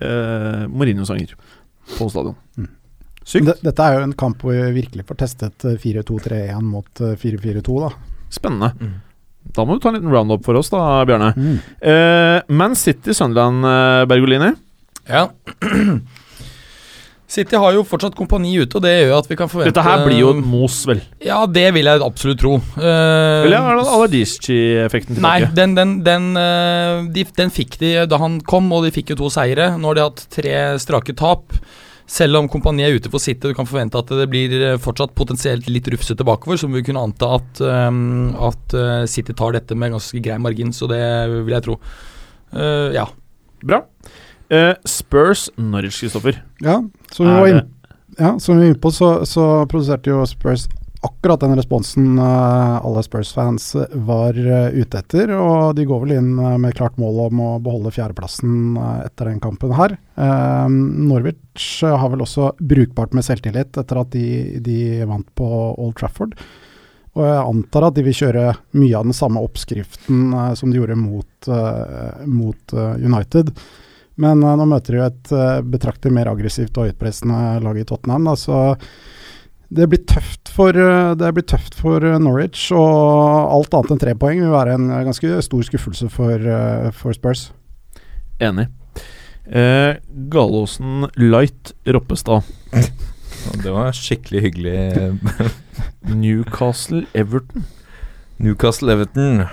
[0.00, 1.34] eh, Mourinho-sanger
[1.96, 2.36] på stadion.
[2.56, 2.70] Mm.
[3.26, 3.46] Sykt.
[3.48, 7.16] Det, dette er jo en kamp hvor vi virkelig får testet eh, 4-2-3-1 mot eh,
[7.22, 7.92] 4-4-2, da.
[8.32, 8.72] Spennende.
[8.80, 8.94] Mm.
[9.56, 11.32] Da må du ta en liten roundup for oss, da, Bjarne.
[11.36, 11.56] Mm.
[11.92, 14.52] Eh, Man City, Sunderland, eh, Bergolini.
[15.06, 15.28] Ja.
[17.26, 20.04] City har jo fortsatt kompani ute, og det gjør at vi kan forvente Dette her
[20.06, 21.00] blir jo mos, vel?
[21.24, 22.52] Ja, det vil jeg absolutt tro.
[22.76, 25.56] Uh, Eller er det Aladisci-effekten Nei, tilbake?
[25.58, 29.18] den, den, den, uh, de, den fikk de da han kom, og de fikk jo
[29.24, 29.72] to seire.
[29.74, 31.58] Nå har de hatt tre strake tap.
[32.06, 35.16] Selv om kompaniet er ute for City, du kan forvente at det blir eh, fortsatt
[35.18, 37.58] potensielt litt rufsete bakover, så må vi kunne anta at,
[37.90, 38.76] um, at
[39.10, 41.02] City tar dette med ganske grei margin, så det
[41.34, 41.80] vil jeg tro.
[42.54, 43.08] Uh, ja.
[43.66, 43.82] Bra.
[44.48, 46.42] Eh, Spurs Norwich, Kristoffer.
[46.62, 46.80] Ja,
[47.10, 47.62] som vi var inne,
[48.18, 50.68] ja, som vi var inne på, så, så produserte jo Spurs
[51.06, 53.68] akkurat den responsen uh, alle Spurs-fans
[54.06, 55.30] var uh, ute etter.
[55.36, 59.30] Og de går vel inn eh, med klart mål om å beholde fjerdeplassen eh, etter
[59.30, 59.94] den kampen her.
[60.18, 65.94] Eh, Norwich har vel også brukbart med selvtillit etter at de, de vant på Old
[66.00, 66.34] Trafford.
[67.16, 68.44] Og jeg antar at de vil kjøre
[68.76, 73.52] mye av den samme oppskriften eh, som de gjorde mot, eh, mot eh, United.
[74.22, 77.84] Men uh, nå møter de jo et uh, betraktelig mer aggressivt og høytpressende lag i
[77.88, 78.30] Tottenham.
[78.30, 78.60] Da, så
[79.76, 82.68] det blir tøft for, eh, det blir tøft for Norwich.
[82.70, 86.46] Og alt annet enn tre poeng vil være en ganske stor skuffelse for,
[86.94, 87.48] for Spurs.
[88.38, 88.68] Enig.
[89.46, 89.96] Eh,
[90.30, 92.42] Galåsen Light Roppestad.
[93.62, 95.18] Det var skikkelig hyggelig.
[96.22, 97.64] Newcastle Everton.
[98.38, 99.44] Newcastle Everton.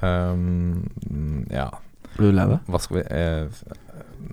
[0.00, 0.90] Um,
[1.50, 1.70] ja,
[2.16, 2.64] Blir du lei deg?
[2.66, 3.60] hva skal vi eh,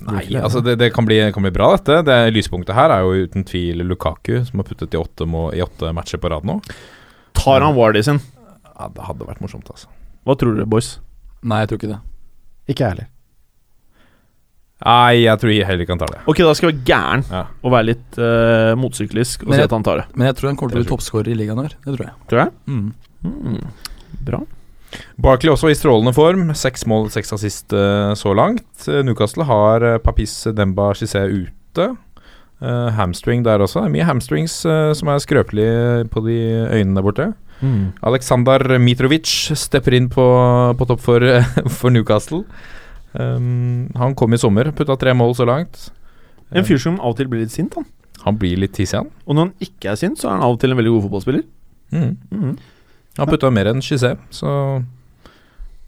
[0.10, 2.00] Nei, altså det, det kan, bli, kan bli bra, dette.
[2.08, 5.62] Det Lyspunktet her er jo uten tvil Lukaku, som har puttet i åtte, må, i
[5.66, 6.60] åtte matcher på rad nå.
[7.40, 8.20] Tar han Wardy sin?
[8.80, 9.90] Ja, Det hadde vært morsomt, altså.
[10.28, 10.98] Hva tror dere, boys?
[11.44, 12.00] Nei, jeg tror ikke det.
[12.70, 13.10] Ikke jeg heller.
[14.80, 16.20] Nei, jeg tror heller ikke han tar det.
[16.32, 17.42] Ok, da skal jeg være gæren Ja.
[17.64, 20.06] og være litt uh, motsyklisk og Men si at han tar det.
[20.16, 21.76] Men jeg tror han kommer til å bli toppskårer i ligaen her.
[21.84, 22.14] Det tror jeg.
[22.32, 22.54] Tror jeg.
[22.72, 22.94] Mm.
[23.28, 23.60] Mm.
[24.30, 24.40] Bra.
[25.22, 26.50] Barkley også i strålende form.
[26.58, 28.66] Seks mål, seks assist eh, så langt.
[28.88, 31.90] Eh, Newcastle har uh, Papis Demba Chissé ute.
[32.60, 33.84] Uh, hamstring der også.
[33.84, 36.40] Det er mye hamstrings uh, som er skrøpelige på de
[36.74, 37.30] øynene der borte.
[37.60, 37.92] Mm.
[38.08, 40.26] Aleksandar Mitrovic stepper inn på,
[40.80, 41.24] på topp for,
[41.80, 42.44] for Newcastle.
[43.14, 45.88] Um, han kom i sommer, putta tre mål så langt.
[46.50, 47.88] En fyr som av og til blir litt sint, han.
[48.26, 49.10] Han blir litt hissig, han.
[49.28, 51.06] Og når han ikke er sint, så er han av og til en veldig god
[51.06, 51.46] fotballspiller.
[51.94, 52.12] Mm.
[52.34, 52.54] Mm.
[53.20, 54.54] Han putta mer enn Chisé, så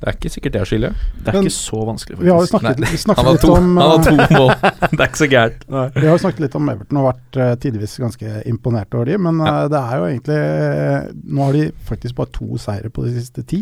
[0.01, 0.89] det er ikke sikkert det er skyldig.
[1.21, 2.63] Det er Men ikke så vanskelig, Vi har jo faktisk.
[2.63, 4.53] snakket, vi snakket har litt to, om han har eh, to mål.
[4.95, 5.65] det er ikke så gærent.
[5.69, 9.19] Vi har jo snakket litt om Everton og vært uh, tidvis ganske imponert over de,
[9.21, 10.39] men eh, det er jo egentlig
[11.21, 13.61] Nå har de faktisk bare to seire på de siste ti.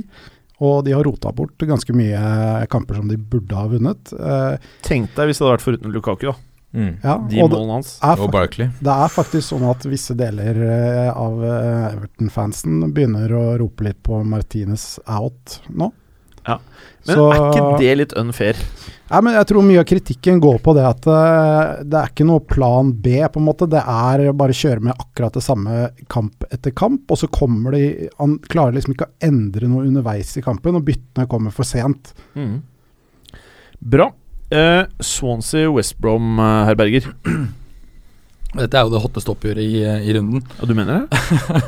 [0.63, 2.19] Og de har rota bort ganske mye
[2.71, 4.11] kamper som de burde ha vunnet.
[4.15, 6.35] Eh, Tenk deg hvis det hadde vært foruten Lukaku, da.
[6.73, 6.99] Mm.
[7.01, 7.95] ja, De og det målene hans.
[8.03, 8.67] er, Og Barkley.
[8.79, 14.03] det er faktisk sånn at visse deler eh, av eh, Everton-fansen begynner å rope litt
[14.05, 15.91] på Martinez out nå.
[16.49, 18.55] Men Så- er ikke det litt unfair?
[19.09, 22.25] Nei, men jeg tror mye av kritikken går på det at eh, det er ikke
[22.29, 23.67] noe plan B, på en måte.
[23.69, 27.71] Det er bare å kjøre med akkurat det samme kamp etter kamp, og så kommer
[27.73, 31.63] de Han klarer liksom ikke å endre noe underveis i kampen, og byttene kommer for
[31.65, 32.13] sent.
[32.35, 32.61] Mm.
[33.81, 34.11] Bra.
[34.49, 36.69] Eh, Swansea West Brom, eh.
[38.49, 40.41] Dette er jo det hotteste oppgjøret i, i runden.
[40.57, 41.19] Ja, du mener det?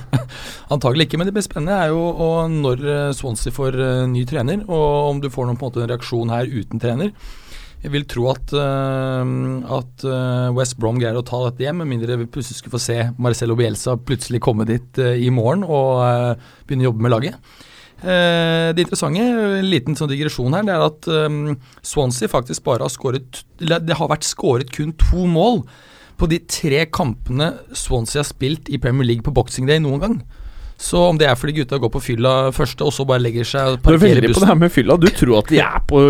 [0.74, 4.26] Antagelig ikke, men det blir spennende er jo og når eh, Swansea får eh, ny
[4.26, 7.14] trener, og om du får noen, på en måte, en reaksjon her uten trener.
[7.82, 9.32] Jeg vil tro at, eh,
[9.78, 12.82] at eh, West Brom greier å ta dette hjem, med mindre vi plutselig skulle få
[12.82, 17.14] se Marcelo Bielsa plutselig komme dit eh, i morgen og eh, begynne å jobbe med
[17.14, 17.54] laget.
[18.02, 22.88] Eh, det interessante, en liten sånn digresjon her, det er at um, Swansea faktisk bare
[22.88, 25.62] har skåret Det har vært skåret kun to mål
[26.18, 30.18] på de tre kampene Swansea har spilt i Premier League på Boxing Day noen gang.
[30.82, 33.76] Så om det er fordi gutta går på fylla første, og så bare legger seg
[33.76, 34.98] og Du er parkerer veldig på det her med fylla.
[34.98, 36.02] Du tror at de er på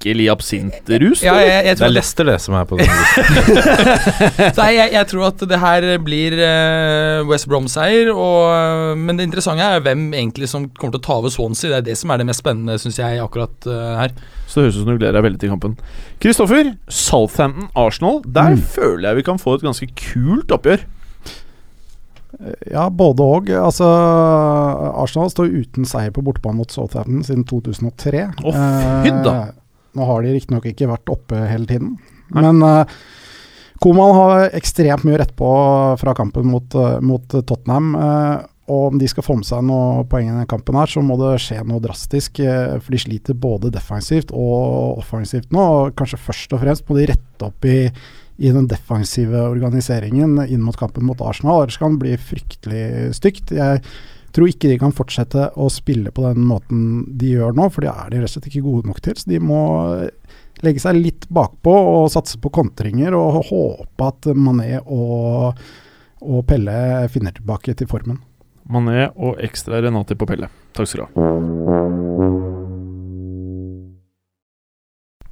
[0.00, 1.20] skikkelig absintrus?
[1.22, 2.88] ja, jeg, jeg, Det er Lester, det, som er på den
[4.60, 8.08] nei, jeg, jeg tror at det her blir eh, West Brom-seier.
[8.14, 11.68] og- Men det interessante er hvem egentlig som kommer til å ta over Swansea.
[11.70, 14.10] Det er det som er det mest spennende, syns jeg, akkurat eh, her.
[14.48, 15.76] Så det høres ut som du gleder deg veldig til kampen.
[16.20, 18.22] Kristoffer, Southampton-Arsenal.
[18.26, 18.62] Der Mm.
[18.72, 20.80] føler jeg vi kan få et ganske kult oppgjør.
[22.70, 23.48] Ja, både og.
[23.50, 23.84] Altså,
[24.96, 28.22] Arsenal står uten seier på bortebane mot Southampton siden 2003.
[28.46, 28.52] Å,
[29.04, 29.34] fy da.
[29.34, 29.56] Eh,
[29.96, 31.96] nå har de riktignok ikke vært oppe hele tiden,
[32.36, 33.00] men uh,
[33.80, 35.50] Koman har ekstremt mye rett på
[35.96, 37.94] fra kampen mot, eh, mot Tottenham.
[37.96, 41.02] eh, og om de skal få med seg noe poeng i denne kampen, her, så
[41.02, 42.40] må det skje noe drastisk.
[42.40, 45.58] eh, for de sliter både defensivt og offensivt nå.
[45.58, 47.90] og Kanskje først og fremst må de rette opp i,
[48.38, 51.62] i den defensive organiseringen inn mot kampen mot Arsenal.
[51.62, 53.50] Ellers kan det bli fryktelig stygt.
[53.50, 53.80] Jeg
[54.36, 56.86] tror ikke de kan fortsette å spille på den måten
[57.18, 59.18] de gjør nå, for det er de rett og slett ikke gode nok til.
[59.18, 59.60] Så de må
[60.64, 65.60] legge seg litt bakpå og satse på kontringer og håpe at Mané og,
[66.20, 68.20] og Pelle finner tilbake til formen.
[68.70, 70.50] Mané og ekstra Renati på Pelle.
[70.76, 72.19] Takk skal du ha.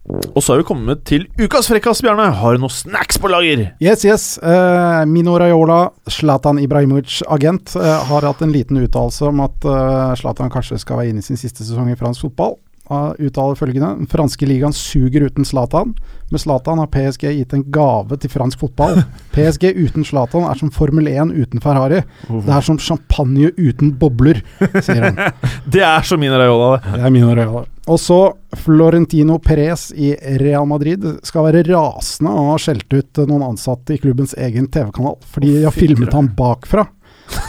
[0.09, 2.30] Og så er vi kommet til ukas frekkas, Bjarne.
[2.40, 3.66] Har du noen snacks på lager?
[3.82, 4.28] Yes, yes.
[4.40, 10.14] Uh, Mino Raiola, Zlatan Ibrahimovic agent, uh, har hatt en liten uttalelse om at uh,
[10.18, 12.56] Zlatan kanskje skal være inne i sin siste sesong i fransk fotball.
[12.88, 15.92] Uh, uttaler følgende Den franske ligaen suger uten Zlatan.
[16.32, 19.02] Med Zlatan har PSG gitt en gave til fransk fotball.
[19.36, 22.00] PSG uten Zlatan er som Formel 1 uten Ferrari.
[22.30, 24.40] Det er som champagne uten bobler,
[24.80, 25.20] sier han.
[25.74, 26.96] Det er som Mino Raiola, det.
[26.96, 27.68] Det er Mino Raiola.
[27.89, 28.18] Og så
[28.64, 30.12] Florentino Perez i
[30.43, 35.16] Real Madrid skal være rasende og har skjelt ut noen ansatte i klubbens egen TV-kanal
[35.32, 36.84] fordi de har filmet ham bakfra.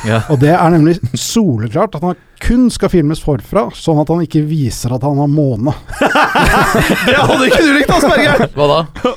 [0.07, 0.21] Ja.
[0.31, 4.43] Og det er nemlig soleklart at han kun skal filmes forfra, sånn at han ikke
[4.47, 5.75] viser at han har måne.
[7.07, 8.45] Det hadde ikke du likt, Asperger!
[8.55, 9.13] Hva da?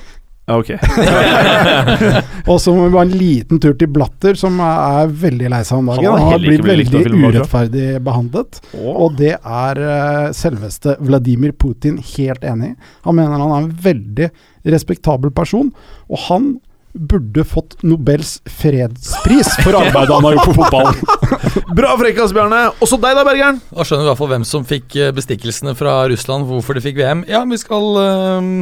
[0.50, 0.72] Ok.
[2.50, 5.78] Og så må vi ha en liten tur til Blatter, som er veldig lei seg
[5.78, 6.08] om dagen.
[6.18, 8.58] Han har blitt veldig urettferdig behandlet.
[8.82, 12.90] Og det er eh, selveste Vladimir Putin helt enig i.
[13.06, 14.28] Han mener han er en veldig
[14.74, 15.70] respektabel person,
[16.10, 16.52] og han
[16.92, 20.98] burde fått Nobels fredspris for arbeidet han har gjort på fotballen.
[21.78, 22.66] Bra frekkas, Bjarne.
[22.84, 23.62] Også deg da, Bergeren.
[23.70, 26.84] Da skjønner vi i hvert fall hvem som fikk eh, bestikkelsene fra Russland, hvorfor de
[26.84, 27.24] fikk VM.
[27.30, 28.52] Ja, vi skal eh,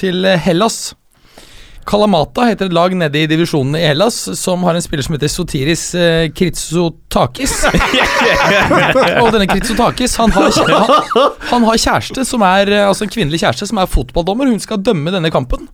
[0.00, 0.80] til Hellas.
[1.88, 5.30] Kalamata heter et lag nede i divisjonene i Hellas som har en spiller som heter
[5.32, 7.54] Sotiris eh, Kritsotakis.
[9.22, 13.12] og denne Kritsotakis han har, kjæ- han, han har kjæreste som er eh, Altså en
[13.14, 14.50] kvinnelig kjæreste som er fotballdommer.
[14.52, 15.66] Hun skal dømme denne kampen.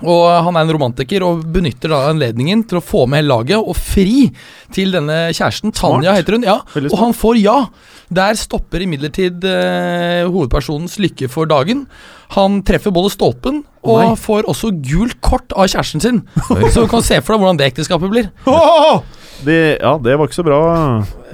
[0.00, 3.58] Og han er en romantiker og benytter da anledningen til å få med hele laget
[3.60, 4.30] og fri
[4.72, 5.74] til denne kjæresten.
[5.76, 6.46] Tanja heter hun.
[6.48, 6.58] ja
[6.88, 7.58] Og han får ja.
[8.10, 11.84] Der stopper imidlertid eh, hovedpersonens lykke for dagen.
[12.34, 14.16] Han treffer både stolpen og Nei.
[14.18, 16.20] får også gult kort av kjæresten sin.
[16.74, 18.30] Så du kan se for deg hvordan det ekteskapet blir.
[19.46, 20.60] Det, ja, det var ikke så bra,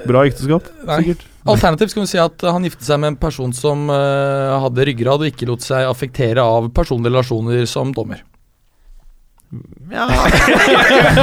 [0.07, 1.01] bra ekteskap, Nei.
[1.01, 1.25] sikkert.
[1.47, 5.23] Alternativt skal vi si at han giftet seg med en person som uh, hadde ryggrad
[5.23, 8.21] og ikke lot seg affektere av personlige relasjoner som dommer.
[9.91, 10.03] Ja.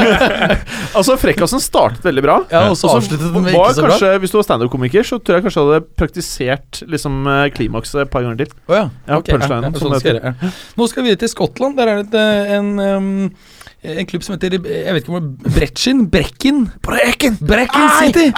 [0.96, 2.36] altså, frekkasen startet veldig bra.
[2.48, 4.12] Ja, og så avsluttet den ikke så bra.
[4.22, 8.12] Hvis du var standup-komiker, så tror jeg kanskje du hadde praktisert liksom, eh, klimakset et
[8.14, 8.54] par ganger til.
[8.64, 8.86] Oh, ja.
[9.04, 10.54] Ja, okay, punchlinen, ja, som sånn skal jeg ja.
[10.80, 11.76] Nå skal vi videre til Skottland.
[11.76, 15.20] Der er det et, eh, en, um, en klubb som heter Jeg vet ikke om
[15.20, 16.02] det er Brechin?
[16.08, 16.64] Brekken?
[16.86, 17.38] Brekken!
[17.44, 18.30] Brekken City!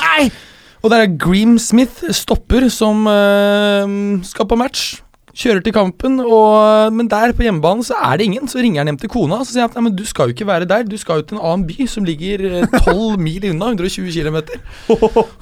[0.82, 3.94] Og der er Gream Smith, stopper, som eh,
[4.26, 4.96] skal på match.
[5.36, 8.48] Kjører til kampen, og, men der på hjemmebane så er det ingen.
[8.48, 10.48] Så ringer han hjem til kona og sier at nei, men du skal jo ikke
[10.48, 13.68] være der, du skal jo til en annen by som ligger eh, 12 mil unna,
[13.74, 14.40] 120 km.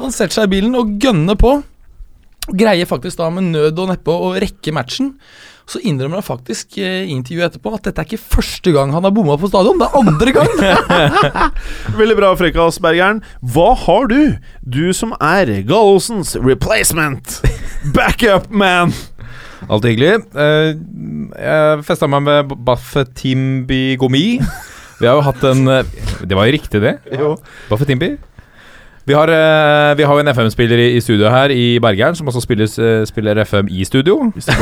[0.02, 1.60] Han setter seg i bilen og gønner på.
[2.50, 5.14] Greier faktisk da med nød og neppe å rekke matchen.
[5.70, 9.06] Så innrømmer han faktisk eh, i intervjuet etterpå at dette er ikke første gang han
[9.06, 10.50] har bomma på stadion, det er andre gang!
[12.02, 13.22] Veldig bra, frekkas, Bergeren.
[13.40, 14.20] Hva har du?
[14.60, 17.38] Du som er Gallosens replacement.
[17.96, 18.92] Backup man.
[19.68, 20.14] Alltid hyggelig.
[20.36, 20.70] Eh,
[21.40, 24.26] jeg festa meg med Baffetimbi Gomi.
[25.00, 25.88] Vi har jo hatt en eh,
[26.22, 26.94] Det var jo riktig, det.
[27.16, 27.34] Jo.
[27.70, 28.14] Baffetimbi.
[29.06, 32.64] Vi har, eh, vi har en FM-spiller i, studio her i Bergeren, som også spiller,
[32.64, 34.32] eh, spiller FM i studio.
[34.34, 34.54] Det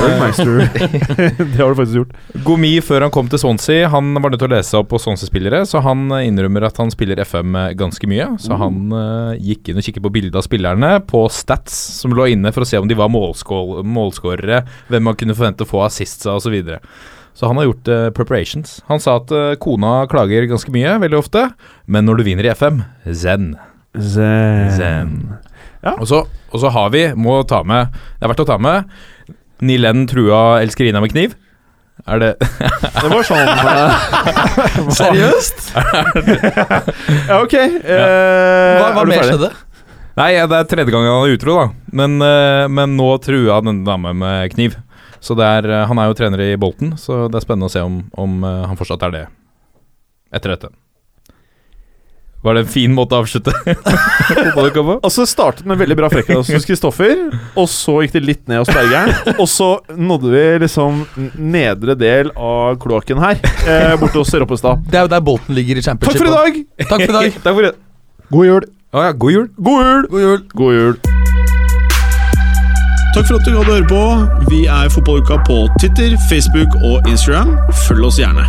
[1.61, 2.17] har du faktisk gjort.
[2.43, 5.63] Gomi, før han kom til Swansea, han var nødt til å lese opp på Swansea-spillere,
[5.63, 8.33] så han eh, innrømmer at han spiller FM ganske mye.
[8.43, 12.33] Så han eh, gikk inn og kikket på bildet av spillerne på Stats, som lå
[12.35, 16.27] inne for å se om de var målskårere, hvem man kunne forvente å få assists
[16.27, 16.59] av osv.
[17.39, 18.81] Så han har gjort uh, preparations.
[18.91, 21.47] Han sa at uh, kona klager ganske mye, veldig ofte,
[21.87, 23.55] men når du vinner i FM, zen.
[23.99, 25.17] Zen.
[25.83, 25.97] Ja.
[25.99, 26.23] Og, så,
[26.53, 28.87] og så har vi, må ta med Det er verdt å ta med
[29.63, 31.35] Nilen trua elskerina med kniv.
[32.09, 32.31] Er det
[33.03, 35.69] Det var sånn eh, Seriøst?
[37.29, 37.55] Ja, ok.
[37.55, 39.53] Eh, Hva, hva mer skjedde?
[40.19, 41.69] Nei, det er tredje gang han er utro, da.
[41.97, 44.75] Men, uh, men nå trua denne dame med kniv.
[45.25, 47.81] Så det er, Han er jo trener i Bolten, så det er spennende å se
[47.87, 49.23] om, om han fortsatt er det
[50.35, 50.73] etter dette.
[52.43, 53.53] Var det en fin måte å avslutte?
[55.03, 57.29] Altså startet med veldig bra frekkas hos Kristoffer,
[57.59, 59.13] og så gikk det litt ned hos Bergeren.
[59.37, 61.05] Og så nådde vi liksom
[61.39, 64.83] nedre del av kloakken her, eh, borte hos Roppestad.
[64.91, 66.61] Det er jo der Bolten ligger i Takk for i dag!
[66.83, 67.39] Takk for i dag.
[67.45, 67.75] Takk for det.
[68.33, 68.69] God jul!
[68.93, 69.47] Å ja, god jul.
[69.57, 70.03] God jul!
[70.11, 70.41] God jul.
[70.63, 70.97] God jul.
[73.13, 74.03] Takk for at du gadd å høre på.
[74.51, 77.55] Vi er Fotballuka på Twitter, Facebook og Instagram.
[77.87, 78.49] Følg oss gjerne.